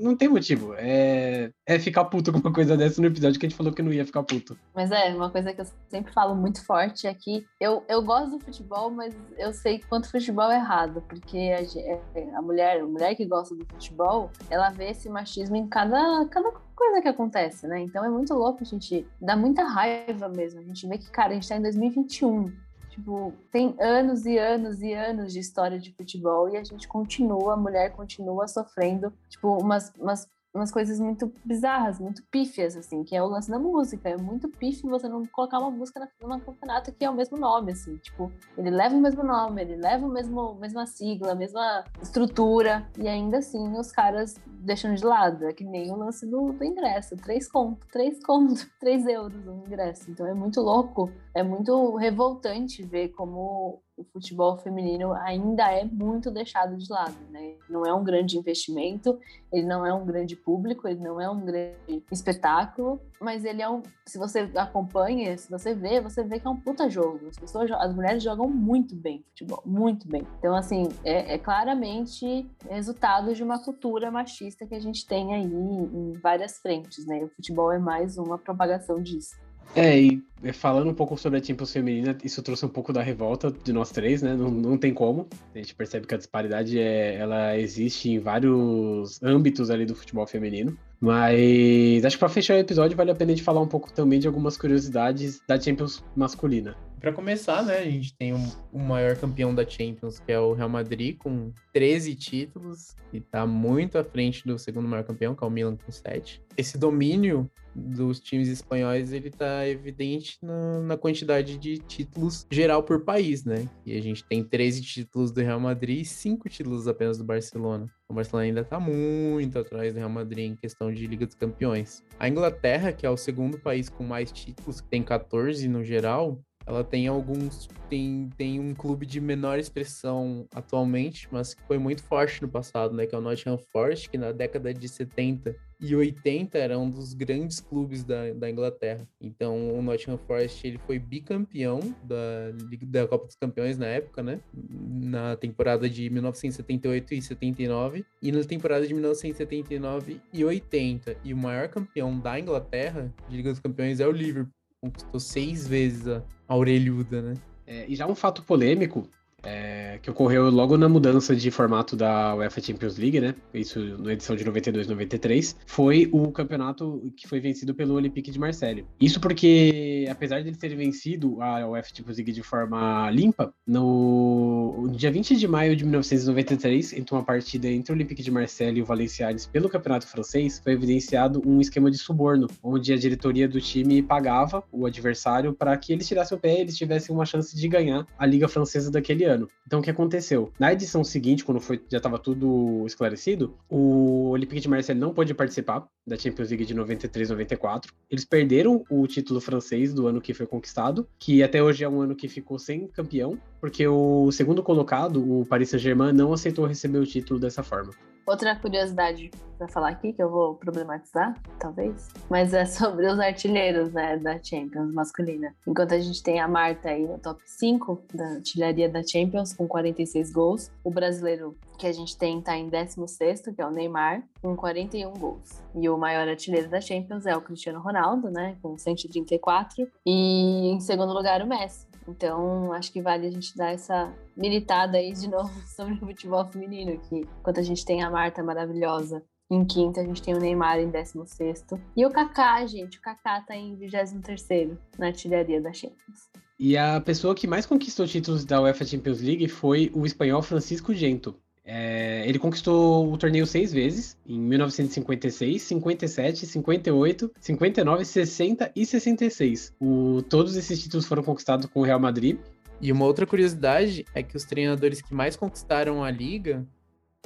não 0.00 0.16
tem 0.16 0.28
motivo. 0.28 0.74
É, 0.76 1.50
é 1.66 1.78
ficar 1.78 2.04
puto 2.06 2.32
com 2.32 2.38
uma 2.38 2.52
coisa 2.52 2.76
dessa 2.76 3.00
no 3.00 3.06
episódio 3.06 3.38
que 3.38 3.46
a 3.46 3.48
gente 3.48 3.56
falou 3.56 3.72
que 3.72 3.79
não 3.82 3.92
ia 3.92 4.04
ficar 4.04 4.22
puto. 4.22 4.58
Mas 4.74 4.90
é, 4.90 5.14
uma 5.14 5.30
coisa 5.30 5.52
que 5.52 5.60
eu 5.60 5.66
sempre 5.88 6.12
falo 6.12 6.34
muito 6.34 6.64
forte 6.64 7.06
é 7.06 7.14
que 7.14 7.46
eu, 7.60 7.84
eu 7.88 8.02
gosto 8.02 8.38
do 8.38 8.44
futebol, 8.44 8.90
mas 8.90 9.14
eu 9.38 9.52
sei 9.52 9.80
quanto 9.88 10.10
futebol 10.10 10.50
é 10.50 10.56
errado, 10.56 11.02
porque 11.08 11.50
a, 11.52 12.38
a 12.38 12.42
mulher, 12.42 12.80
a 12.80 12.86
mulher 12.86 13.14
que 13.14 13.24
gosta 13.24 13.54
do 13.54 13.66
futebol, 13.66 14.30
ela 14.48 14.70
vê 14.70 14.90
esse 14.90 15.08
machismo 15.08 15.56
em 15.56 15.66
cada, 15.68 16.26
cada 16.26 16.52
coisa 16.74 17.02
que 17.02 17.08
acontece, 17.08 17.66
né? 17.66 17.80
Então 17.80 18.04
é 18.04 18.08
muito 18.08 18.34
louco, 18.34 18.62
a 18.62 18.66
gente 18.66 19.06
dá 19.20 19.36
muita 19.36 19.62
raiva 19.64 20.28
mesmo. 20.28 20.60
A 20.60 20.64
gente 20.64 20.86
vê 20.86 20.98
que, 20.98 21.10
cara, 21.10 21.30
a 21.30 21.34
gente 21.34 21.48
tá 21.48 21.56
em 21.56 21.62
2021. 21.62 22.52
Tipo, 22.90 23.32
tem 23.52 23.76
anos 23.80 24.26
e 24.26 24.36
anos 24.36 24.82
e 24.82 24.92
anos 24.92 25.32
de 25.32 25.38
história 25.38 25.78
de 25.78 25.92
futebol 25.92 26.48
e 26.48 26.56
a 26.56 26.64
gente 26.64 26.88
continua, 26.88 27.54
a 27.54 27.56
mulher 27.56 27.92
continua 27.92 28.48
sofrendo, 28.48 29.12
tipo, 29.28 29.56
umas, 29.58 29.92
umas 29.96 30.28
umas 30.54 30.72
coisas 30.72 30.98
muito 30.98 31.32
bizarras, 31.44 31.98
muito 32.00 32.22
pífias, 32.30 32.76
assim, 32.76 33.04
que 33.04 33.14
é 33.14 33.22
o 33.22 33.26
lance 33.26 33.50
da 33.50 33.58
música. 33.58 34.08
É 34.08 34.16
muito 34.16 34.48
pífio 34.48 34.90
você 34.90 35.08
não 35.08 35.24
colocar 35.26 35.58
uma 35.58 35.70
música 35.70 36.08
numa 36.20 36.40
campeonato 36.40 36.92
que 36.92 37.04
é 37.04 37.10
o 37.10 37.14
mesmo 37.14 37.38
nome, 37.38 37.72
assim, 37.72 37.96
tipo, 37.98 38.32
ele 38.56 38.70
leva 38.70 38.94
o 38.94 39.00
mesmo 39.00 39.22
nome, 39.22 39.62
ele 39.62 39.76
leva 39.76 40.06
o 40.06 40.10
mesmo 40.10 40.54
mesma 40.54 40.86
sigla, 40.86 41.32
a 41.32 41.34
mesma 41.34 41.84
estrutura, 42.02 42.88
e 42.98 43.06
ainda 43.08 43.38
assim 43.38 43.78
os 43.78 43.92
caras 43.92 44.34
deixam 44.46 44.94
de 44.94 45.04
lado. 45.04 45.46
É 45.46 45.52
que 45.52 45.64
nem 45.64 45.90
o 45.90 45.96
lance 45.96 46.26
do, 46.26 46.52
do 46.52 46.64
ingresso, 46.64 47.16
três 47.16 47.48
conto, 47.48 47.86
três 47.92 48.22
conto, 48.24 48.68
três 48.80 49.06
euros 49.06 49.46
o 49.46 49.62
ingresso. 49.66 50.10
Então 50.10 50.26
é 50.26 50.34
muito 50.34 50.60
louco, 50.60 51.10
é 51.34 51.42
muito 51.42 51.96
revoltante 51.96 52.82
ver 52.82 53.10
como 53.10 53.80
o 54.00 54.04
futebol 54.04 54.56
feminino 54.56 55.12
ainda 55.12 55.70
é 55.70 55.84
muito 55.84 56.30
deixado 56.30 56.76
de 56.76 56.90
lado, 56.90 57.16
né? 57.30 57.54
Não 57.68 57.84
é 57.84 57.92
um 57.92 58.02
grande 58.02 58.38
investimento, 58.38 59.18
ele 59.52 59.66
não 59.66 59.84
é 59.84 59.92
um 59.92 60.06
grande 60.06 60.34
público, 60.34 60.88
ele 60.88 61.00
não 61.00 61.20
é 61.20 61.28
um 61.28 61.44
grande 61.44 62.02
espetáculo, 62.10 63.00
mas 63.20 63.44
ele 63.44 63.60
é 63.60 63.68
um. 63.68 63.82
Se 64.06 64.18
você 64.18 64.50
acompanha, 64.56 65.36
se 65.36 65.50
você 65.50 65.74
vê, 65.74 66.00
você 66.00 66.24
vê 66.24 66.40
que 66.40 66.46
é 66.46 66.50
um 66.50 66.56
puta 66.56 66.88
jogo. 66.88 67.28
As 67.28 67.38
pessoas, 67.38 67.70
as 67.70 67.94
mulheres 67.94 68.22
jogam 68.22 68.48
muito 68.48 68.96
bem 68.96 69.22
futebol, 69.28 69.62
muito 69.66 70.08
bem. 70.08 70.26
Então, 70.38 70.54
assim, 70.54 70.88
é, 71.04 71.34
é 71.34 71.38
claramente 71.38 72.48
resultado 72.68 73.34
de 73.34 73.42
uma 73.42 73.62
cultura 73.62 74.10
machista 74.10 74.66
que 74.66 74.74
a 74.74 74.80
gente 74.80 75.06
tem 75.06 75.34
aí 75.34 75.44
em 75.44 76.12
várias 76.22 76.58
frentes, 76.58 77.06
né? 77.06 77.22
O 77.22 77.28
futebol 77.28 77.70
é 77.70 77.78
mais 77.78 78.16
uma 78.16 78.38
propagação 78.38 79.02
disso. 79.02 79.36
É, 79.74 79.98
e 79.98 80.22
falando 80.52 80.90
um 80.90 80.94
pouco 80.94 81.16
sobre 81.16 81.38
a 81.38 81.42
Champions 81.42 81.72
feminina, 81.72 82.16
isso 82.24 82.42
trouxe 82.42 82.64
um 82.64 82.68
pouco 82.68 82.92
da 82.92 83.02
revolta 83.02 83.52
de 83.52 83.72
nós 83.72 83.90
três, 83.90 84.22
né? 84.22 84.34
Não, 84.34 84.50
não 84.50 84.78
tem 84.78 84.92
como. 84.92 85.28
A 85.54 85.58
gente 85.58 85.74
percebe 85.74 86.06
que 86.06 86.14
a 86.14 86.18
disparidade 86.18 86.78
é, 86.78 87.16
ela 87.16 87.56
existe 87.58 88.10
em 88.10 88.18
vários 88.18 89.22
âmbitos 89.22 89.70
ali 89.70 89.84
do 89.84 89.94
futebol 89.94 90.26
feminino. 90.26 90.76
Mas 91.00 92.04
acho 92.04 92.16
que 92.16 92.20
para 92.20 92.28
fechar 92.28 92.54
o 92.54 92.58
episódio 92.58 92.96
vale 92.96 93.10
a 93.10 93.14
pena 93.14 93.32
a 93.32 93.34
gente 93.34 93.44
falar 93.44 93.60
um 93.60 93.68
pouco 93.68 93.92
também 93.92 94.18
de 94.18 94.26
algumas 94.26 94.56
curiosidades 94.56 95.40
da 95.46 95.58
Champions 95.58 96.02
masculina. 96.16 96.76
Para 97.00 97.12
começar, 97.12 97.64
né, 97.64 97.78
a 97.78 97.84
gente 97.84 98.14
tem 98.14 98.34
um, 98.34 98.46
o 98.70 98.78
maior 98.78 99.16
campeão 99.16 99.54
da 99.54 99.66
Champions, 99.66 100.18
que 100.18 100.30
é 100.30 100.38
o 100.38 100.52
Real 100.52 100.68
Madrid, 100.68 101.16
com 101.16 101.50
13 101.72 102.14
títulos, 102.14 102.94
e 103.10 103.16
está 103.16 103.46
muito 103.46 103.96
à 103.96 104.04
frente 104.04 104.46
do 104.46 104.58
segundo 104.58 104.86
maior 104.86 105.02
campeão, 105.02 105.34
que 105.34 105.42
é 105.42 105.46
o 105.46 105.50
Milan, 105.50 105.76
com 105.76 105.90
7. 105.90 106.42
Esse 106.58 106.76
domínio 106.76 107.50
dos 107.74 108.20
times 108.20 108.48
espanhóis, 108.48 109.12
ele 109.12 109.30
tá 109.30 109.66
evidente 109.66 110.36
na, 110.42 110.80
na, 110.80 110.96
quantidade 110.96 111.56
de 111.56 111.78
títulos 111.78 112.46
geral 112.50 112.82
por 112.82 113.02
país, 113.02 113.44
né? 113.44 113.66
E 113.86 113.96
a 113.96 114.02
gente 114.02 114.24
tem 114.24 114.42
13 114.42 114.82
títulos 114.82 115.30
do 115.30 115.40
Real 115.40 115.60
Madrid 115.60 116.00
e 116.00 116.04
5 116.04 116.48
títulos 116.48 116.86
apenas 116.86 117.16
do 117.16 117.24
Barcelona. 117.24 117.86
O 118.08 118.14
Barcelona 118.14 118.46
ainda 118.46 118.64
tá 118.64 118.78
muito 118.78 119.58
atrás 119.58 119.94
do 119.94 119.98
Real 119.98 120.10
Madrid 120.10 120.50
em 120.50 120.56
questão 120.56 120.92
de 120.92 121.06
Liga 121.06 121.24
dos 121.24 121.36
Campeões. 121.36 122.04
A 122.18 122.28
Inglaterra, 122.28 122.92
que 122.92 123.06
é 123.06 123.10
o 123.10 123.16
segundo 123.16 123.58
país 123.58 123.88
com 123.88 124.04
mais 124.04 124.30
títulos, 124.32 124.80
que 124.80 124.88
tem 124.88 125.02
14 125.02 125.68
no 125.68 125.84
geral, 125.84 126.42
ela 126.70 126.84
tem 126.84 127.08
alguns. 127.08 127.68
Tem, 127.88 128.30
tem 128.36 128.60
um 128.60 128.72
clube 128.72 129.04
de 129.04 129.20
menor 129.20 129.58
expressão 129.58 130.46
atualmente, 130.54 131.26
mas 131.32 131.52
que 131.52 131.62
foi 131.62 131.78
muito 131.78 132.04
forte 132.04 132.40
no 132.40 132.48
passado, 132.48 132.94
né? 132.94 133.06
Que 133.06 133.14
é 133.14 133.18
o 133.18 133.20
Nottingham 133.20 133.58
Forest, 133.58 134.08
que 134.08 134.16
na 134.16 134.30
década 134.30 134.72
de 134.72 134.88
70 134.88 135.56
e 135.80 135.96
80 135.96 136.56
era 136.56 136.78
um 136.78 136.88
dos 136.88 137.12
grandes 137.12 137.58
clubes 137.58 138.04
da, 138.04 138.32
da 138.34 138.48
Inglaterra. 138.48 139.04
Então 139.20 139.76
o 139.76 139.82
Nottingham 139.82 140.18
Forest 140.18 140.64
ele 140.64 140.78
foi 140.78 141.00
bicampeão 141.00 141.80
da, 142.04 142.52
da 142.86 143.08
Copa 143.08 143.26
dos 143.26 143.34
Campeões 143.34 143.76
na 143.76 143.86
época, 143.86 144.22
né? 144.22 144.40
Na 144.54 145.34
temporada 145.34 145.90
de 145.90 146.08
1978 146.08 147.14
e 147.14 147.22
79 147.22 148.04
e 148.22 148.30
na 148.30 148.44
temporada 148.44 148.86
de 148.86 148.94
1979 148.94 150.20
e 150.32 150.44
80. 150.44 151.16
E 151.24 151.34
o 151.34 151.36
maior 151.36 151.66
campeão 151.66 152.16
da 152.16 152.38
Inglaterra 152.38 153.12
de 153.28 153.36
Liga 153.36 153.50
dos 153.50 153.58
Campeões 153.58 153.98
é 153.98 154.06
o 154.06 154.12
Liverpool 154.12 154.59
conquistou 154.80 155.20
seis 155.20 155.66
vezes 155.66 156.06
a, 156.08 156.22
a 156.48 156.56
orelhuda, 156.56 157.20
né? 157.20 157.34
É, 157.66 157.86
e 157.88 157.94
já 157.94 158.06
um 158.06 158.14
fato 158.14 158.42
polêmico 158.42 159.08
é, 159.42 159.98
que 160.02 160.10
ocorreu 160.10 160.50
logo 160.50 160.76
na 160.76 160.88
mudança 160.88 161.34
de 161.34 161.50
formato 161.50 161.96
da 161.96 162.34
UEFA 162.34 162.60
Champions 162.60 162.98
League, 162.98 163.20
né? 163.20 163.34
Isso 163.54 163.80
na 163.98 164.12
edição 164.12 164.36
de 164.36 164.44
92-93, 164.44 165.56
foi 165.66 166.08
o 166.12 166.30
campeonato 166.30 167.12
que 167.16 167.28
foi 167.28 167.40
vencido 167.40 167.74
pelo 167.74 167.94
Olympique 167.94 168.30
de 168.30 168.38
Marseille. 168.38 168.84
Isso 169.00 169.20
porque, 169.20 170.06
apesar 170.10 170.40
de 170.40 170.48
eles 170.48 170.58
terem 170.58 170.76
vencido 170.76 171.40
a 171.42 171.66
UEFA 171.68 171.90
Champions 171.94 172.16
League 172.16 172.32
de 172.32 172.42
forma 172.42 173.10
limpa, 173.10 173.52
no, 173.66 174.90
dia 174.92 175.10
20 175.10 175.36
de 175.36 175.48
maio 175.48 175.76
de 175.76 175.84
1993, 175.84 176.94
entre 176.94 177.14
uma 177.14 177.22
partida 177.22 177.68
entre 177.68 177.92
o 177.92 177.94
Olympique 177.94 178.22
de 178.22 178.30
Marseille 178.30 178.78
e 178.78 178.82
o 178.82 178.84
Valenciennes 178.84 179.46
pelo 179.46 179.68
campeonato 179.68 180.06
francês, 180.06 180.60
foi 180.62 180.72
evidenciado 180.72 181.42
um 181.46 181.60
esquema 181.60 181.90
de 181.90 181.98
suborno, 181.98 182.46
onde 182.62 182.92
a 182.92 182.96
diretoria 182.96 183.48
do 183.48 183.60
time 183.60 184.02
pagava 184.02 184.62
o 184.72 184.86
adversário 184.86 185.52
para 185.52 185.76
que 185.76 185.92
eles 185.92 186.06
tirassem 186.06 186.36
o 186.36 186.40
pé 186.40 186.58
e 186.58 186.60
eles 186.60 186.76
tivessem 186.76 187.14
uma 187.14 187.24
chance 187.24 187.56
de 187.56 187.68
ganhar 187.68 188.06
a 188.18 188.26
Liga 188.26 188.48
Francesa 188.48 188.90
daquele 188.90 189.24
ano 189.24 189.29
ano. 189.30 189.48
Então 189.66 189.80
o 189.80 189.82
que 189.82 189.90
aconteceu? 189.90 190.52
Na 190.58 190.72
edição 190.72 191.02
seguinte, 191.02 191.44
quando 191.44 191.60
foi, 191.60 191.82
já 191.88 191.96
estava 191.98 192.18
tudo 192.18 192.84
esclarecido, 192.86 193.56
o 193.68 194.30
Olympique 194.30 194.60
de 194.60 194.68
Marseille 194.68 195.00
não 195.00 195.14
pôde 195.14 195.32
participar 195.32 195.86
da 196.06 196.16
Champions 196.16 196.50
League 196.50 196.64
de 196.64 196.74
93-94. 196.74 197.86
Eles 198.10 198.24
perderam 198.24 198.84
o 198.90 199.06
título 199.06 199.40
francês 199.40 199.94
do 199.94 200.06
ano 200.06 200.20
que 200.20 200.34
foi 200.34 200.46
conquistado, 200.46 201.08
que 201.18 201.42
até 201.42 201.62
hoje 201.62 201.84
é 201.84 201.88
um 201.88 202.00
ano 202.00 202.16
que 202.16 202.28
ficou 202.28 202.58
sem 202.58 202.88
campeão, 202.88 203.38
porque 203.60 203.86
o 203.86 204.30
segundo 204.32 204.62
colocado, 204.62 205.22
o 205.22 205.46
Paris 205.46 205.70
Saint-Germain, 205.70 206.12
não 206.12 206.32
aceitou 206.32 206.66
receber 206.66 206.98
o 206.98 207.06
título 207.06 207.38
dessa 207.38 207.62
forma. 207.62 207.92
Outra 208.26 208.54
curiosidade 208.54 209.30
para 209.58 209.68
falar 209.68 209.88
aqui, 209.90 210.12
que 210.12 210.22
eu 210.22 210.30
vou 210.30 210.54
problematizar, 210.54 211.34
talvez, 211.58 212.08
mas 212.30 212.54
é 212.54 212.64
sobre 212.64 213.06
os 213.06 213.18
artilheiros 213.18 213.92
né, 213.92 214.16
da 214.16 214.42
Champions 214.42 214.92
masculina. 214.94 215.54
Enquanto 215.66 215.94
a 215.94 215.98
gente 215.98 216.22
tem 216.22 216.40
a 216.40 216.48
Marta 216.48 216.88
aí 216.88 217.06
no 217.06 217.18
top 217.18 217.42
5 217.44 218.04
da 218.14 218.24
artilharia 218.36 218.88
da 218.88 219.02
Champions, 219.02 219.19
com 219.56 219.66
46 219.66 220.32
gols, 220.32 220.70
o 220.84 220.90
brasileiro 220.90 221.56
que 221.78 221.86
a 221.86 221.92
gente 221.92 222.16
tem 222.16 222.40
tá 222.40 222.56
em 222.56 222.68
16, 222.68 223.42
que 223.54 223.60
é 223.60 223.66
o 223.66 223.70
Neymar, 223.70 224.22
com 224.40 224.54
41 224.54 225.12
gols. 225.14 225.62
E 225.74 225.88
o 225.88 225.98
maior 225.98 226.28
artilheiro 226.28 226.68
da 226.68 226.80
Champions 226.80 227.26
é 227.26 227.36
o 227.36 227.40
Cristiano 227.40 227.80
Ronaldo, 227.80 228.30
né, 228.30 228.56
com 228.62 228.76
134. 228.78 229.88
E 230.06 230.70
em 230.70 230.80
segundo 230.80 231.12
lugar, 231.12 231.42
o 231.42 231.46
Messi, 231.46 231.90
então, 232.10 232.72
acho 232.72 232.92
que 232.92 233.00
vale 233.00 233.26
a 233.26 233.30
gente 233.30 233.56
dar 233.56 233.72
essa 233.72 234.12
militada 234.36 234.98
aí 234.98 235.12
de 235.12 235.28
novo 235.28 235.50
sobre 235.68 235.94
o 235.94 235.98
futebol 235.98 236.44
feminino, 236.46 236.98
que 237.08 237.20
enquanto 237.20 237.60
a 237.60 237.62
gente 237.62 237.84
tem 237.84 238.02
a 238.02 238.10
Marta 238.10 238.42
maravilhosa 238.42 239.22
em 239.50 239.64
quinto, 239.64 239.98
a 239.98 240.04
gente 240.04 240.22
tem 240.22 240.34
o 240.34 240.38
Neymar 240.38 240.78
em 240.78 240.90
décimo 240.90 241.26
sexto. 241.26 241.80
E 241.96 242.06
o 242.06 242.10
Kaká, 242.10 242.64
gente, 242.66 242.98
o 242.98 243.02
Kaká 243.02 243.40
tá 243.40 243.56
em 243.56 243.74
vigésimo 243.74 244.22
terceiro 244.22 244.78
na 244.96 245.06
artilharia 245.06 245.60
da 245.60 245.72
Champions. 245.72 246.30
E 246.62 246.76
a 246.76 247.00
pessoa 247.00 247.34
que 247.34 247.46
mais 247.46 247.64
conquistou 247.64 248.06
títulos 248.06 248.44
da 248.44 248.60
UEFA 248.60 248.84
Champions 248.84 249.22
League 249.22 249.48
foi 249.48 249.90
o 249.94 250.04
espanhol 250.04 250.42
Francisco 250.42 250.92
Gento. 250.92 251.34
É, 251.64 252.22
ele 252.28 252.38
conquistou 252.38 253.10
o 253.10 253.16
torneio 253.16 253.46
seis 253.46 253.72
vezes, 253.72 254.18
em 254.26 254.38
1956, 254.38 255.62
57, 255.62 256.46
58, 256.46 257.32
59, 257.40 258.04
60 258.04 258.72
e 258.76 258.84
66. 258.84 259.72
O, 259.80 260.20
todos 260.28 260.54
esses 260.54 260.82
títulos 260.82 261.06
foram 261.06 261.22
conquistados 261.22 261.64
com 261.64 261.80
o 261.80 261.82
Real 261.82 261.98
Madrid. 261.98 262.38
E 262.78 262.92
uma 262.92 263.06
outra 263.06 263.24
curiosidade 263.24 264.04
é 264.14 264.22
que 264.22 264.36
os 264.36 264.44
treinadores 264.44 265.00
que 265.00 265.14
mais 265.14 265.36
conquistaram 265.36 266.04
a 266.04 266.10
liga 266.10 266.66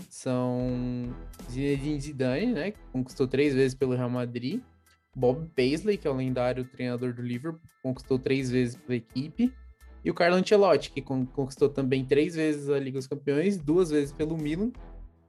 são 0.08 1.12
Zinedine 1.50 2.00
Zidane, 2.00 2.52
né, 2.52 2.70
que 2.70 2.78
conquistou 2.92 3.26
três 3.26 3.52
vezes 3.52 3.74
pelo 3.74 3.96
Real 3.96 4.10
Madrid, 4.10 4.60
Bob 5.14 5.48
Paisley, 5.57 5.96
que 5.96 6.09
é 6.09 6.11
o 6.11 6.14
lendário 6.14 6.64
treinador 6.64 7.12
do 7.14 7.22
Liverpool, 7.22 7.61
conquistou 7.83 8.18
três 8.18 8.50
vezes 8.50 8.77
pela 8.77 8.96
equipe, 8.96 9.53
e 10.05 10.11
o 10.11 10.14
Carlo 10.14 10.37
Ancelotti, 10.37 10.90
que 10.90 11.00
conquistou 11.00 11.68
também 11.68 12.05
três 12.05 12.35
vezes 12.35 12.68
a 12.68 12.79
Liga 12.79 12.98
dos 12.98 13.07
Campeões, 13.07 13.57
duas 13.57 13.90
vezes 13.90 14.12
pelo 14.12 14.37
Milan 14.37 14.70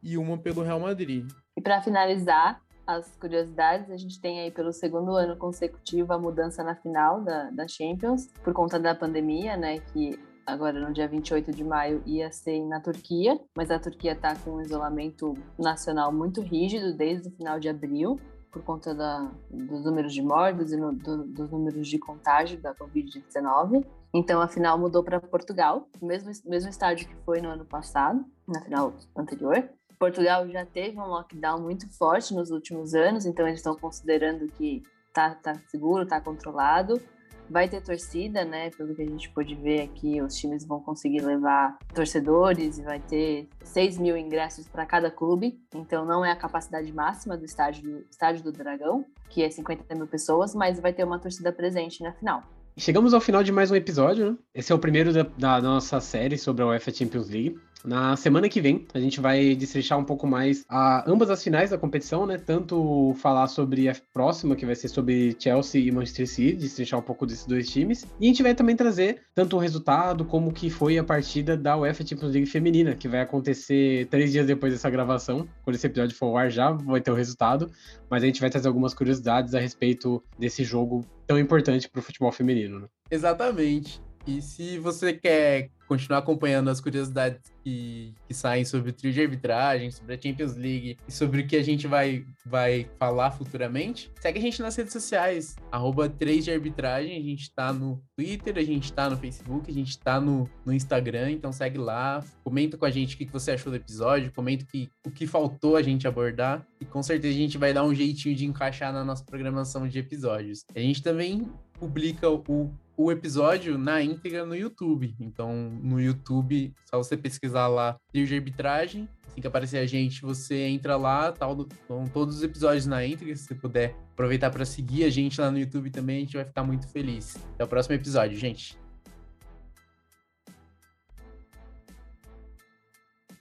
e 0.04 0.18
uma 0.18 0.38
pelo 0.38 0.64
Real 0.64 0.80
Madrid. 0.80 1.32
E 1.56 1.62
para 1.62 1.82
finalizar 1.82 2.62
as 2.86 3.16
curiosidades, 3.16 3.90
a 3.90 3.98
gente 3.98 4.20
tem 4.20 4.42
aí 4.42 4.52
pelo 4.52 4.74
segundo 4.74 5.16
ano 5.16 5.38
consecutivo 5.38 6.12
a 6.12 6.20
mudança 6.20 6.62
na 6.62 6.76
final 6.76 7.22
da, 7.22 7.50
da 7.52 7.68
Champions, 7.68 8.28
por 8.44 8.54
conta 8.54 8.78
da 8.78 8.94
pandemia, 8.94 9.56
né? 9.56 9.80
Que 9.80 10.20
agora 10.46 10.80
no 10.80 10.94
dia 10.94 11.08
28 11.08 11.52
de 11.52 11.64
maio 11.64 12.04
ia 12.06 12.30
ser 12.32 12.64
na 12.66 12.82
Turquia, 12.82 13.40
mas 13.58 13.72
a 13.72 13.80
Turquia 13.80 14.12
está 14.12 14.36
com 14.36 14.58
um 14.58 14.62
isolamento 14.62 15.34
nacional 15.58 16.12
muito 16.12 16.42
rígido 16.42 16.96
desde 16.96 17.30
o 17.30 17.32
final 17.32 17.60
de 17.60 17.70
abril 17.70 18.20
por 18.56 18.64
conta 18.64 18.96
da, 18.96 19.30
dos 19.50 19.84
números 19.84 20.14
de 20.14 20.22
mortos 20.22 20.72
e 20.72 20.78
no, 20.78 20.94
do, 20.94 21.26
dos 21.26 21.52
números 21.52 21.86
de 21.90 22.00
contágio 22.00 22.58
da 22.62 22.74
Covid-19. 22.74 23.86
Então 24.14 24.42
a 24.42 24.48
final 24.48 24.80
mudou 24.80 25.04
para 25.04 25.20
Portugal, 25.20 25.90
mesmo, 26.02 26.32
mesmo 26.46 26.70
estádio 26.70 27.06
que 27.10 27.16
foi 27.26 27.42
no 27.42 27.50
ano 27.50 27.66
passado, 27.66 28.24
na 28.48 28.62
final 28.62 28.94
anterior. 29.18 29.70
Portugal 30.00 30.48
já 30.48 30.66
teve 30.66 30.98
um 30.98 31.06
lockdown 31.06 31.60
muito 31.60 31.90
forte 31.98 32.34
nos 32.34 32.50
últimos 32.50 32.94
anos, 32.96 33.26
então 33.26 33.46
eles 33.46 33.60
estão 33.60 33.76
considerando 33.76 34.48
que 34.54 34.82
tá, 35.14 35.36
tá 35.36 35.54
seguro, 35.68 36.08
tá 36.08 36.22
controlado. 36.22 37.02
Vai 37.50 37.70
ter 37.70 37.82
torcida, 37.82 38.44
né? 38.44 38.70
Pelo 38.72 38.96
que 38.96 39.02
a 39.02 39.06
gente 39.06 39.30
pôde 39.30 39.56
ver 39.56 39.82
aqui, 39.82 40.22
os 40.22 40.36
times 40.36 40.66
vão 40.66 40.80
conseguir 40.80 41.22
levar 41.22 41.78
torcedores 41.94 42.78
e 42.78 42.82
vai 42.82 43.00
ter 43.00 43.48
6 43.64 43.98
mil 43.98 44.18
ingressos 44.18 44.68
para 44.68 44.86
cada 44.86 45.12
clube. 45.12 45.60
Então 45.74 46.06
não 46.06 46.26
é 46.26 46.32
a 46.32 46.36
capacidade 46.36 46.92
máxima 46.92 47.38
do 47.38 47.46
estádio, 47.46 48.06
estádio 48.10 48.44
do 48.44 48.52
Dragão, 48.52 49.06
que 49.30 49.44
é 49.44 49.50
50 49.50 49.94
mil 49.96 50.08
pessoas, 50.08 50.56
mas 50.56 50.80
vai 50.80 50.94
ter 50.94 51.04
uma 51.04 51.20
torcida 51.20 51.52
presente 51.52 52.02
na 52.02 52.12
final. 52.14 52.44
Chegamos 52.78 53.14
ao 53.14 53.22
final 53.22 53.42
de 53.42 53.54
mais 53.54 53.72
um 53.72 53.76
episódio, 53.76 54.32
né? 54.32 54.38
Esse 54.54 54.72
é 54.72 54.76
o 54.76 54.80
primeiro 54.80 55.14
da, 55.14 55.24
da 55.24 55.62
nossa 55.62 56.02
série 56.02 56.38
sobre 56.38 56.62
a 56.62 56.68
UEFA 56.68 56.92
Champions 56.92 57.30
League. 57.30 57.58
Na 57.86 58.16
semana 58.16 58.50
que 58.50 58.60
vem, 58.60 58.88
a 58.94 59.00
gente 59.00 59.20
vai 59.20 59.56
destrinchar 59.56 60.00
um 60.00 60.04
pouco 60.04 60.26
mais 60.26 60.66
a 60.68 61.10
ambas 61.10 61.30
as 61.30 61.44
finais 61.44 61.70
da 61.70 61.78
competição, 61.78 62.26
né? 62.26 62.38
Tanto 62.38 63.14
falar 63.20 63.48
sobre 63.48 63.88
a 63.88 63.96
próxima, 64.12 64.56
que 64.56 64.66
vai 64.66 64.76
ser 64.76 64.88
sobre 64.88 65.36
Chelsea 65.38 65.82
e 65.82 65.92
Manchester 65.92 66.28
City, 66.28 66.56
destrinchar 66.56 67.00
um 67.00 67.04
pouco 67.04 67.26
desses 67.26 67.46
dois 67.46 67.70
times. 67.70 68.06
E 68.20 68.26
a 68.26 68.28
gente 68.28 68.42
vai 68.42 68.56
também 68.56 68.76
trazer 68.76 69.22
tanto 69.36 69.56
o 69.56 69.60
resultado 69.60 70.26
como 70.26 70.52
que 70.52 70.70
foi 70.70 70.98
a 70.98 71.04
partida 71.04 71.56
da 71.56 71.78
UEFA 71.78 72.06
Champions 72.06 72.32
League 72.32 72.48
feminina, 72.48 72.96
que 72.96 73.08
vai 73.08 73.22
acontecer 73.22 74.08
três 74.08 74.32
dias 74.32 74.48
depois 74.48 74.74
dessa 74.74 74.90
gravação. 74.90 75.48
Quando 75.64 75.76
esse 75.76 75.86
episódio 75.86 76.16
for 76.18 76.26
ao 76.28 76.38
ar 76.38 76.50
já 76.50 76.72
vai 76.72 77.02
ter 77.02 77.12
o 77.12 77.16
resultado, 77.16 77.72
mas 78.10 78.24
a 78.24 78.26
gente 78.26 78.42
vai 78.42 78.50
trazer 78.50 78.68
algumas 78.68 78.96
curiosidades 78.96 79.54
a 79.54 79.60
respeito 79.60 80.24
desse 80.40 80.64
jogo 80.64 81.06
tão 81.28 81.38
importante 81.38 81.88
para 81.88 82.00
o 82.00 82.04
futebol 82.04 82.32
feminino. 82.32 82.80
Né? 82.80 82.88
Exatamente. 83.12 84.02
E 84.28 84.42
se 84.42 84.80
você 84.80 85.14
quer 85.14 85.70
continuar 85.88 86.20
acompanhando 86.20 86.70
as 86.70 86.82
curiosidades 86.82 87.40
que, 87.64 88.14
que, 88.28 88.34
saem 88.34 88.66
sobre 88.66 88.90
o 88.90 88.94
trio 88.94 89.14
de 89.14 89.22
arbitragem, 89.22 89.92
sobre 89.92 90.16
a 90.16 90.22
Champions 90.22 90.56
League 90.56 90.98
e 91.08 91.12
sobre 91.12 91.42
o 91.42 91.48
que 91.48 91.56
a 91.56 91.64
gente 91.64 91.88
vai, 91.88 92.26
vai 92.46 92.90
falar 92.98 93.32
futuramente, 93.32 94.12
segue 94.20 94.40
a 94.40 94.42
gente 94.42 94.62
nas 94.62 94.76
redes 94.76 94.94
sociais, 94.94 95.56
arroba 95.72 96.10
3 96.10 96.46
de 96.46 96.52
arbitragem, 96.52 97.18
a 97.18 97.22
gente 97.22 97.52
tá 97.52 97.72
no 97.72 98.02
Twitter, 98.18 98.58
a 98.58 98.64
gente 98.64 98.92
tá 98.92 99.10
no 99.10 99.18
Facebook, 99.18 99.70
a 99.70 99.74
gente 99.74 99.98
tá 100.00 100.20
no, 100.20 100.50
no 100.66 100.74
Instagram, 100.74 101.32
então 101.32 101.52
segue 101.52 101.78
lá, 101.78 102.24
comenta 102.44 102.78
com 102.78 102.86
a 102.86 102.92
gente 102.92 103.16
o 103.16 103.18
que, 103.18 103.26
você 103.26 103.52
achou 103.52 103.72
do 103.72 103.76
episódio, 103.76 104.32
comenta 104.34 104.66
que, 104.66 104.90
o 105.06 105.12
que 105.12 105.28
faltou 105.28 105.76
a 105.76 105.82
gente 105.82 106.08
abordar. 106.08 106.66
E 106.80 106.86
com 106.86 107.02
certeza 107.04 107.34
a 107.34 107.38
gente 107.38 107.58
vai 107.58 107.74
dar 107.74 107.84
um 107.84 107.94
jeitinho 107.94 108.36
de 108.36 108.46
encaixar 108.46 108.92
na 108.92 109.04
nossa 109.04 109.24
programação 109.24 109.88
de 109.88 110.00
episódios. 110.00 110.64
A 110.76 110.80
gente 110.80 111.02
também 111.02 111.48
publica 111.80 112.30
o 112.30 112.72
o 112.98 113.12
episódio 113.12 113.78
na 113.78 114.02
íntegra 114.02 114.46
no 114.46 114.56
YouTube. 114.56 115.16
Então, 115.20 115.54
no 115.82 116.00
YouTube, 116.00 116.74
só 116.86 116.98
você 116.98 117.18
pesquisar 117.18 117.68
lá 117.68 118.00
trio 118.12 118.26
de 118.26 118.36
arbitragem, 118.36 119.10
assim 119.28 119.42
que 119.42 119.48
aparecer 119.48 119.80
a 119.80 119.86
gente, 119.86 120.22
você 120.22 120.64
entra 120.68 120.96
lá, 120.96 121.32
tal, 121.32 121.68
com 121.88 122.06
todos 122.06 122.38
os 122.38 122.44
episódios 122.44 122.86
na 122.86 123.06
íntegra, 123.06 123.36
se 123.36 123.44
você 123.44 123.56
puder 123.56 123.96
aproveitar 124.14 124.50
para 124.50 124.66
seguir 124.66 125.04
a 125.04 125.10
gente 125.10 125.40
lá 125.40 125.52
no 125.52 125.60
YouTube 125.60 125.90
também, 125.90 126.18
a 126.18 126.20
gente 126.22 126.38
vai 126.38 126.46
ficar 126.46 126.64
muito 126.64 126.88
feliz. 126.88 127.36
Até 127.56 127.64
o 127.64 127.68
próximo 127.68 127.96
episódio, 127.96 128.38
gente. 128.38 128.78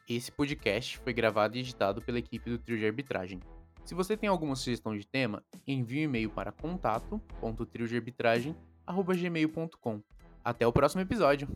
Esse 0.09 0.31
podcast 0.31 0.99
foi 0.99 1.15
gravado 1.15 1.57
e 1.57 1.61
editado 1.61 2.03
pela 2.03 2.19
equipe 2.19 2.51
do 2.51 2.59
Trio 2.59 2.79
de 2.79 2.85
Arbitragem. 2.85 3.41
Se 3.85 3.95
você 3.95 4.17
tem 4.17 4.29
alguma 4.29 4.57
sugestão 4.57 4.97
de 4.97 5.07
tema, 5.07 5.43
envie 5.67 6.01
um 6.01 6.05
e-mail 6.05 6.31
para 6.31 6.53
contato.triodearbitragem.com 6.53 8.75
gmail.com. 8.87 10.03
Até 10.45 10.67
o 10.67 10.73
próximo 10.73 11.01
episódio. 11.01 11.49